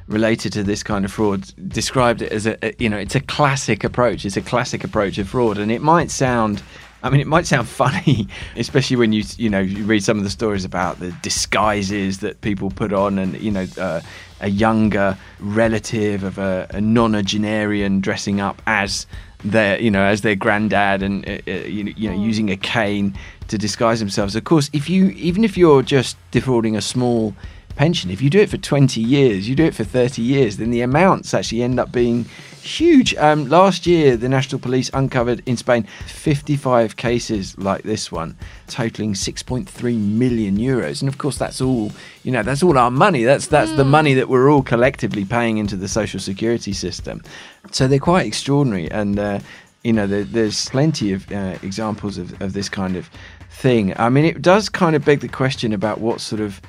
related 0.07 0.53
to 0.53 0.63
this 0.63 0.85
kind 0.85 1.05
of 1.05 1.11
fraud 1.11 1.53
described 1.69 2.23
it 2.23 2.31
as 2.31 2.47
a, 2.47 2.57
a 2.65 2.73
you 2.79 2.89
know 2.89 2.97
it's 2.97 3.17
a 3.17 3.21
classic 3.21 3.83
approach. 3.83 4.25
It's 4.25 4.37
a 4.37 4.43
classic 4.43 4.85
approach 4.85 5.19
of 5.19 5.29
fraud, 5.29 5.59
and 5.59 5.73
it 5.73 5.83
might 5.83 6.13
sound. 6.13 6.63
I 7.03 7.11
mean, 7.11 7.21
it 7.21 7.27
might 7.27 7.47
sound 7.47 7.67
funny, 7.85 8.29
especially 8.55 8.95
when 8.95 9.13
you 9.13 9.25
you 9.37 9.51
know 9.51 9.59
you 9.59 9.85
read 9.85 10.05
some 10.05 10.17
of 10.17 10.23
the 10.23 10.31
stories 10.31 10.65
about 10.65 11.01
the 11.01 11.11
disguises 11.23 12.21
that 12.21 12.41
people 12.41 12.71
put 12.71 12.93
on, 12.93 13.19
and 13.19 13.41
you 13.41 13.51
know 13.51 13.67
uh, 13.79 14.01
a 14.41 14.49
younger 14.49 15.19
relative 15.41 16.23
of 16.23 16.39
a, 16.39 16.69
a 16.71 16.79
nonagenarian 16.79 18.01
dressing 18.01 18.41
up 18.41 18.63
as 18.69 19.09
their 19.45 19.81
you 19.81 19.91
know 19.91 20.03
as 20.03 20.23
their 20.23 20.35
granddad 20.35 21.03
and 21.03 21.29
uh, 21.29 21.39
uh, 21.47 21.51
you, 21.51 21.85
know, 21.85 21.93
you 21.97 22.11
know 22.11 22.17
using 22.17 22.51
a 22.51 22.57
cane 22.57 23.17
to 23.49 23.59
disguise 23.59 24.01
themselves. 24.01 24.37
Of 24.37 24.45
course, 24.45 24.71
if 24.73 24.89
you 24.89 25.11
even 25.11 25.45
if 25.45 25.57
you're 25.57 25.83
just 25.83 26.17
defrauding 26.31 26.77
a 26.77 26.83
small 26.83 27.35
pension, 27.77 28.11
if 28.11 28.23
you 28.23 28.31
do 28.31 28.41
it 28.41 28.49
for 28.49 28.57
20 28.57 29.01
years, 29.01 29.49
you 29.49 29.55
do 29.55 29.65
it 29.65 29.75
for 29.75 29.85
30 29.85 30.23
years, 30.23 30.57
then 30.57 30.71
the 30.71 30.81
amounts 30.81 31.35
actually 31.35 31.63
end 31.63 31.79
up 31.79 31.93
being 31.93 32.25
huge. 32.63 33.15
Um, 33.17 33.49
last 33.49 33.87
year, 33.87 34.17
the 34.17 34.29
National 34.29 34.59
Police 34.59 34.91
uncovered 34.93 35.43
in 35.47 35.57
Spain 35.57 35.87
55 36.07 36.97
cases 36.97 37.57
like 37.59 37.83
this 37.83 38.11
one, 38.11 38.37
totaling 38.67 39.13
6.3 39.13 39.99
million 39.99 40.57
euros. 40.57 41.01
And 41.01 41.09
of 41.09 41.19
course, 41.19 41.37
that's 41.39 41.61
all 41.61 41.93
you 42.25 42.33
know. 42.33 42.43
That's 42.43 42.63
all 42.63 42.77
our 42.77 42.91
money. 42.91 43.25
That's 43.25 43.47
that's 43.47 43.71
mm. 43.71 43.77
the 43.77 43.85
money 43.85 44.15
that 44.15 44.29
we're 44.29 44.51
all 44.51 44.63
collectively 44.63 45.25
paying 45.25 45.59
into 45.59 45.77
the 45.77 45.89
social 45.89 46.19
security 46.19 46.73
system. 46.73 47.23
So 47.71 47.87
they're 47.87 47.99
quite 47.99 48.27
extraordinary, 48.27 48.91
and 48.91 49.19
uh, 49.19 49.41
you 49.87 49.93
know, 49.93 50.09
there, 50.09 50.25
there's 50.25 50.69
plenty 50.71 51.13
of 51.13 51.31
uh, 51.31 51.59
examples 51.63 52.19
of, 52.19 52.43
of 52.43 52.55
this 52.55 52.69
kind 52.69 52.97
of 52.97 53.09
thing. 53.57 53.99
I 53.99 54.11
mean, 54.11 54.27
it 54.27 54.43
does 54.43 54.69
kind 54.69 54.95
of 54.95 55.05
beg 55.05 55.21
the 55.21 55.29
question 55.29 55.73
about 55.73 55.99
what 56.01 56.21
sort 56.21 56.43
of 56.43 56.61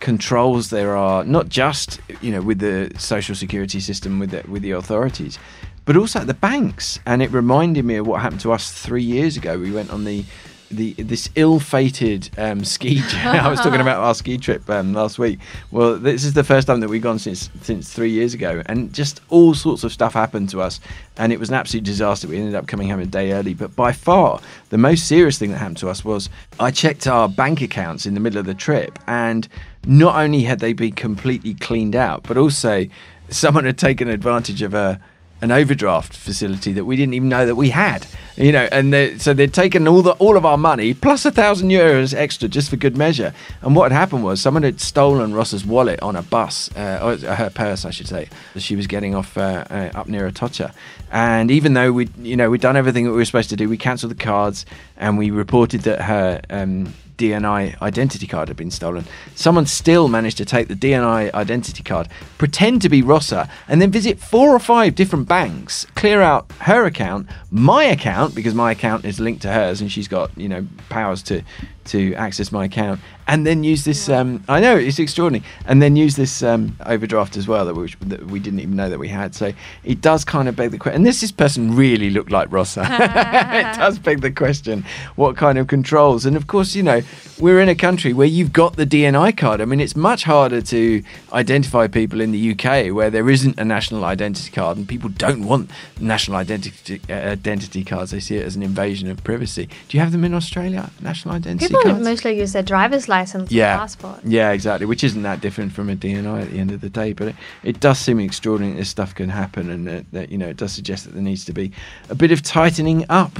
controls 0.00 0.70
there 0.70 0.96
are, 0.96 1.22
not 1.24 1.50
just 1.50 2.00
you 2.22 2.32
know 2.32 2.40
with 2.40 2.58
the 2.58 2.90
social 2.98 3.34
security 3.34 3.78
system 3.78 4.18
with 4.18 4.30
the, 4.30 4.42
with 4.50 4.62
the 4.62 4.70
authorities, 4.70 5.38
but 5.84 5.96
also 5.96 6.20
at 6.20 6.26
the 6.26 6.34
banks. 6.34 6.98
And 7.04 7.22
it 7.22 7.30
reminded 7.30 7.84
me 7.84 7.96
of 7.96 8.06
what 8.06 8.22
happened 8.22 8.40
to 8.40 8.52
us 8.52 8.72
three 8.72 9.02
years 9.02 9.36
ago. 9.36 9.58
We 9.58 9.70
went 9.70 9.90
on 9.90 10.04
the 10.04 10.24
the 10.70 10.92
this 10.94 11.28
ill-fated 11.34 12.30
um, 12.38 12.64
ski. 12.64 13.00
I 13.14 13.48
was 13.48 13.60
talking 13.60 13.80
about 13.80 14.02
our 14.02 14.14
ski 14.14 14.38
trip 14.38 14.68
um, 14.70 14.92
last 14.92 15.18
week. 15.18 15.38
Well, 15.70 15.98
this 15.98 16.24
is 16.24 16.34
the 16.34 16.44
first 16.44 16.66
time 16.66 16.80
that 16.80 16.88
we've 16.88 17.02
gone 17.02 17.18
since 17.18 17.50
since 17.62 17.92
three 17.92 18.10
years 18.10 18.34
ago, 18.34 18.62
and 18.66 18.92
just 18.92 19.20
all 19.28 19.54
sorts 19.54 19.84
of 19.84 19.92
stuff 19.92 20.14
happened 20.14 20.48
to 20.50 20.60
us, 20.60 20.80
and 21.16 21.32
it 21.32 21.40
was 21.40 21.48
an 21.48 21.56
absolute 21.56 21.84
disaster. 21.84 22.28
We 22.28 22.38
ended 22.38 22.54
up 22.54 22.66
coming 22.66 22.88
home 22.88 23.00
a 23.00 23.06
day 23.06 23.32
early, 23.32 23.54
but 23.54 23.74
by 23.74 23.92
far 23.92 24.40
the 24.70 24.78
most 24.78 25.06
serious 25.06 25.38
thing 25.38 25.50
that 25.50 25.58
happened 25.58 25.78
to 25.78 25.88
us 25.88 26.04
was 26.04 26.28
I 26.58 26.70
checked 26.70 27.06
our 27.06 27.28
bank 27.28 27.60
accounts 27.60 28.06
in 28.06 28.14
the 28.14 28.20
middle 28.20 28.38
of 28.38 28.46
the 28.46 28.54
trip, 28.54 28.98
and 29.06 29.48
not 29.86 30.16
only 30.16 30.42
had 30.42 30.60
they 30.60 30.72
been 30.72 30.92
completely 30.92 31.54
cleaned 31.54 31.96
out, 31.96 32.22
but 32.22 32.36
also 32.36 32.86
someone 33.28 33.64
had 33.64 33.78
taken 33.78 34.08
advantage 34.08 34.62
of 34.62 34.74
a 34.74 35.00
an 35.42 35.50
overdraft 35.50 36.14
facility 36.14 36.72
that 36.72 36.84
we 36.84 36.96
didn't 36.96 37.14
even 37.14 37.28
know 37.28 37.46
that 37.46 37.56
we 37.56 37.70
had. 37.70 38.06
You 38.36 38.52
know, 38.52 38.68
and 38.72 38.92
they, 38.92 39.18
so 39.18 39.34
they'd 39.34 39.52
taken 39.52 39.86
all 39.86 40.00
the 40.00 40.12
all 40.12 40.36
of 40.36 40.46
our 40.46 40.56
money 40.56 40.94
plus 40.94 41.26
a 41.26 41.30
thousand 41.30 41.68
euros 41.70 42.14
extra 42.14 42.48
just 42.48 42.70
for 42.70 42.76
good 42.76 42.96
measure. 42.96 43.34
And 43.60 43.76
what 43.76 43.92
had 43.92 43.98
happened 43.98 44.24
was 44.24 44.40
someone 44.40 44.62
had 44.62 44.80
stolen 44.80 45.34
Rosa's 45.34 45.66
wallet 45.66 46.00
on 46.00 46.16
a 46.16 46.22
bus, 46.22 46.74
uh, 46.74 47.00
or 47.02 47.34
her 47.34 47.50
purse, 47.50 47.84
I 47.84 47.90
should 47.90 48.08
say, 48.08 48.28
she 48.56 48.76
was 48.76 48.86
getting 48.86 49.14
off 49.14 49.36
uh, 49.36 49.64
uh, 49.68 49.90
up 49.94 50.08
near 50.08 50.26
Atocha. 50.26 50.72
And 51.12 51.50
even 51.50 51.74
though 51.74 51.92
we, 51.92 52.08
you 52.18 52.36
know, 52.36 52.48
we'd 52.48 52.60
done 52.60 52.76
everything 52.76 53.04
that 53.04 53.10
we 53.10 53.16
were 53.16 53.24
supposed 53.24 53.50
to 53.50 53.56
do, 53.56 53.68
we 53.68 53.76
cancelled 53.76 54.12
the 54.12 54.22
cards 54.22 54.64
and 54.96 55.18
we 55.18 55.30
reported 55.30 55.82
that 55.82 56.02
her. 56.02 56.40
Um, 56.48 56.94
DNI 57.20 57.80
identity 57.82 58.26
card 58.26 58.48
had 58.48 58.56
been 58.56 58.70
stolen. 58.70 59.04
Someone 59.34 59.66
still 59.66 60.08
managed 60.08 60.38
to 60.38 60.46
take 60.46 60.68
the 60.68 60.74
DNI 60.74 61.32
identity 61.34 61.82
card, 61.82 62.08
pretend 62.38 62.80
to 62.80 62.88
be 62.88 63.02
Rosa, 63.02 63.48
and 63.68 63.80
then 63.80 63.90
visit 63.90 64.18
four 64.18 64.50
or 64.50 64.58
five 64.58 64.94
different 64.94 65.28
banks, 65.28 65.86
clear 65.94 66.22
out 66.22 66.50
her 66.60 66.86
account, 66.86 67.28
my 67.50 67.84
account, 67.84 68.34
because 68.34 68.54
my 68.54 68.72
account 68.72 69.04
is 69.04 69.20
linked 69.20 69.42
to 69.42 69.52
hers 69.52 69.82
and 69.82 69.92
she's 69.92 70.08
got, 70.08 70.36
you 70.36 70.48
know, 70.48 70.66
powers 70.88 71.22
to 71.24 71.42
to 71.86 72.14
access 72.14 72.52
my 72.52 72.66
account 72.66 73.00
and 73.30 73.46
then 73.46 73.62
use 73.62 73.84
this. 73.84 74.08
Um, 74.08 74.42
I 74.48 74.58
know 74.58 74.76
it's 74.76 74.98
extraordinary, 74.98 75.46
and 75.64 75.80
then 75.80 75.94
use 75.94 76.16
this 76.16 76.42
um, 76.42 76.76
overdraft 76.84 77.36
as 77.36 77.46
well 77.46 77.64
that 77.64 77.74
we, 77.74 77.94
that 78.00 78.26
we 78.26 78.40
didn't 78.40 78.58
even 78.58 78.74
know 78.74 78.90
that 78.90 78.98
we 78.98 79.06
had. 79.06 79.36
So 79.36 79.52
it 79.84 80.00
does 80.00 80.24
kind 80.24 80.48
of 80.48 80.56
beg 80.56 80.72
the 80.72 80.78
question. 80.78 80.96
And 80.96 81.06
this, 81.06 81.20
this 81.20 81.30
person 81.30 81.76
really 81.76 82.10
looked 82.10 82.32
like 82.32 82.50
Rosa. 82.50 82.82
it 82.90 83.76
does 83.78 84.00
beg 84.00 84.20
the 84.20 84.32
question: 84.32 84.84
what 85.14 85.36
kind 85.36 85.58
of 85.58 85.68
controls? 85.68 86.26
And 86.26 86.36
of 86.36 86.48
course, 86.48 86.74
you 86.74 86.82
know, 86.82 87.02
we're 87.38 87.60
in 87.60 87.68
a 87.68 87.76
country 87.76 88.12
where 88.12 88.26
you've 88.26 88.52
got 88.52 88.74
the 88.74 88.84
DNI 88.84 89.36
card. 89.36 89.60
I 89.60 89.64
mean, 89.64 89.78
it's 89.78 89.94
much 89.94 90.24
harder 90.24 90.60
to 90.62 91.02
identify 91.32 91.86
people 91.86 92.20
in 92.20 92.32
the 92.32 92.50
UK 92.50 92.92
where 92.92 93.10
there 93.10 93.30
isn't 93.30 93.60
a 93.60 93.64
national 93.64 94.04
identity 94.04 94.50
card, 94.50 94.76
and 94.76 94.88
people 94.88 95.08
don't 95.08 95.44
want 95.44 95.70
national 96.00 96.36
identity 96.36 97.00
uh, 97.08 97.12
identity 97.12 97.84
cards. 97.84 98.10
They 98.10 98.18
see 98.18 98.38
it 98.38 98.44
as 98.44 98.56
an 98.56 98.64
invasion 98.64 99.08
of 99.08 99.22
privacy. 99.22 99.68
Do 99.88 99.96
you 99.96 100.00
have 100.00 100.10
them 100.10 100.24
in 100.24 100.34
Australia? 100.34 100.90
National 101.00 101.36
identity 101.36 101.68
people 101.68 101.82
cards? 101.82 102.02
mostly 102.02 102.36
use 102.36 102.54
their 102.54 102.64
driver's 102.64 103.08
license 103.08 103.19
yeah. 103.48 103.76
passport. 103.78 104.20
Yeah, 104.24 104.50
exactly. 104.52 104.86
Which 104.86 105.04
isn't 105.04 105.22
that 105.22 105.40
different 105.40 105.72
from 105.72 105.88
a 105.90 105.96
DNI 105.96 106.42
at 106.42 106.50
the 106.50 106.58
end 106.58 106.70
of 106.70 106.80
the 106.80 106.90
day, 106.90 107.12
but 107.12 107.28
it, 107.28 107.36
it 107.62 107.80
does 107.80 107.98
seem 107.98 108.20
extraordinary 108.20 108.74
that 108.74 108.80
this 108.80 108.88
stuff 108.88 109.14
can 109.14 109.28
happen, 109.28 109.70
and 109.70 109.86
that, 109.86 110.10
that 110.12 110.30
you 110.30 110.38
know 110.38 110.48
it 110.48 110.56
does 110.56 110.72
suggest 110.72 111.04
that 111.04 111.14
there 111.14 111.22
needs 111.22 111.44
to 111.44 111.52
be 111.52 111.72
a 112.08 112.14
bit 112.14 112.32
of 112.32 112.42
tightening 112.42 113.04
up. 113.08 113.32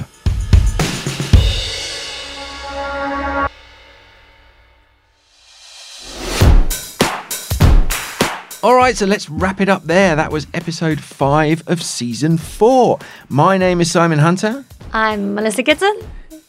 All 8.63 8.75
right, 8.75 8.95
so 8.95 9.07
let's 9.07 9.27
wrap 9.27 9.59
it 9.59 9.69
up 9.69 9.85
there. 9.85 10.15
That 10.15 10.31
was 10.31 10.45
episode 10.53 11.01
five 11.01 11.63
of 11.67 11.81
season 11.81 12.37
four. 12.37 12.99
My 13.27 13.57
name 13.57 13.81
is 13.81 13.89
Simon 13.89 14.19
Hunter. 14.19 14.63
I'm 14.93 15.33
Melissa 15.33 15.63
Kitson. 15.63 15.99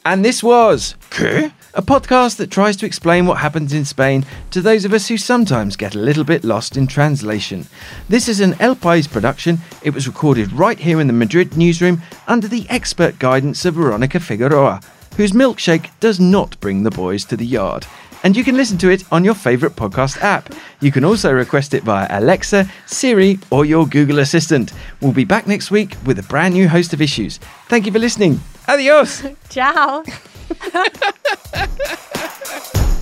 And 0.05 0.23
this 0.23 0.43
was 0.43 0.95
¿Qué? 1.09 1.53
A 1.75 1.83
podcast 1.83 2.37
that 2.37 2.51
tries 2.51 2.77
to 2.77 2.87
explain 2.87 3.27
what 3.27 3.39
happens 3.39 3.73
in 3.73 3.85
Spain 3.85 4.25
to 4.51 4.61
those 4.61 4.85
of 4.85 4.93
us 4.93 5.09
who 5.09 5.17
sometimes 5.17 5.77
get 5.77 5.95
a 5.95 5.99
little 5.99 6.25
bit 6.25 6.45
lost 6.45 6.77
in 6.77 6.87
translation. 6.87 7.67
This 8.09 8.29
is 8.29 8.41
an 8.41 8.55
El 8.61 8.77
País 8.77 9.11
production. 9.11 9.59
It 9.83 9.95
was 9.95 10.07
recorded 10.07 10.53
right 10.53 10.79
here 10.79 11.01
in 11.01 11.07
the 11.07 11.13
Madrid 11.13 11.57
newsroom 11.57 12.03
under 12.27 12.49
the 12.49 12.67
expert 12.69 13.19
guidance 13.19 13.65
of 13.65 13.75
Veronica 13.75 14.21
Figueroa, 14.21 14.81
whose 15.17 15.33
milkshake 15.33 15.91
does 16.01 16.21
not 16.21 16.61
bring 16.61 16.83
the 16.83 16.91
boys 16.91 17.25
to 17.27 17.37
the 17.37 17.47
yard 17.47 17.87
and 18.23 18.37
you 18.37 18.45
can 18.45 18.57
listen 18.57 18.79
to 18.79 18.91
it 18.91 19.05
on 19.13 19.25
your 19.25 19.35
favourite 19.35 19.77
podcast 19.77 20.21
app. 20.23 20.55
You 20.81 20.93
can 20.93 21.05
also 21.05 21.33
request 21.33 21.75
it 21.75 21.83
via 21.83 22.07
Alexa, 22.11 22.71
Siri, 22.87 23.39
or 23.51 23.65
your 23.65 23.87
Google 23.87 24.21
Assistant. 24.21 24.73
We'll 25.01 25.13
be 25.13 25.25
back 25.25 25.47
next 25.47 25.71
week 25.71 25.97
with 26.05 26.19
a 26.19 26.23
brand 26.25 26.55
new 26.55 26.69
host 26.69 26.93
of 26.93 27.03
issues. 27.03 27.39
Thank 27.69 27.87
you 27.87 27.93
for 27.93 27.99
listening. 27.99 28.41
Adios. 28.69 29.27
Ciao. 29.49 30.05
Ha 30.53 30.69
ha 30.75 30.85
ha 31.01 31.13
ha 31.55 31.67
ha! 31.79 33.02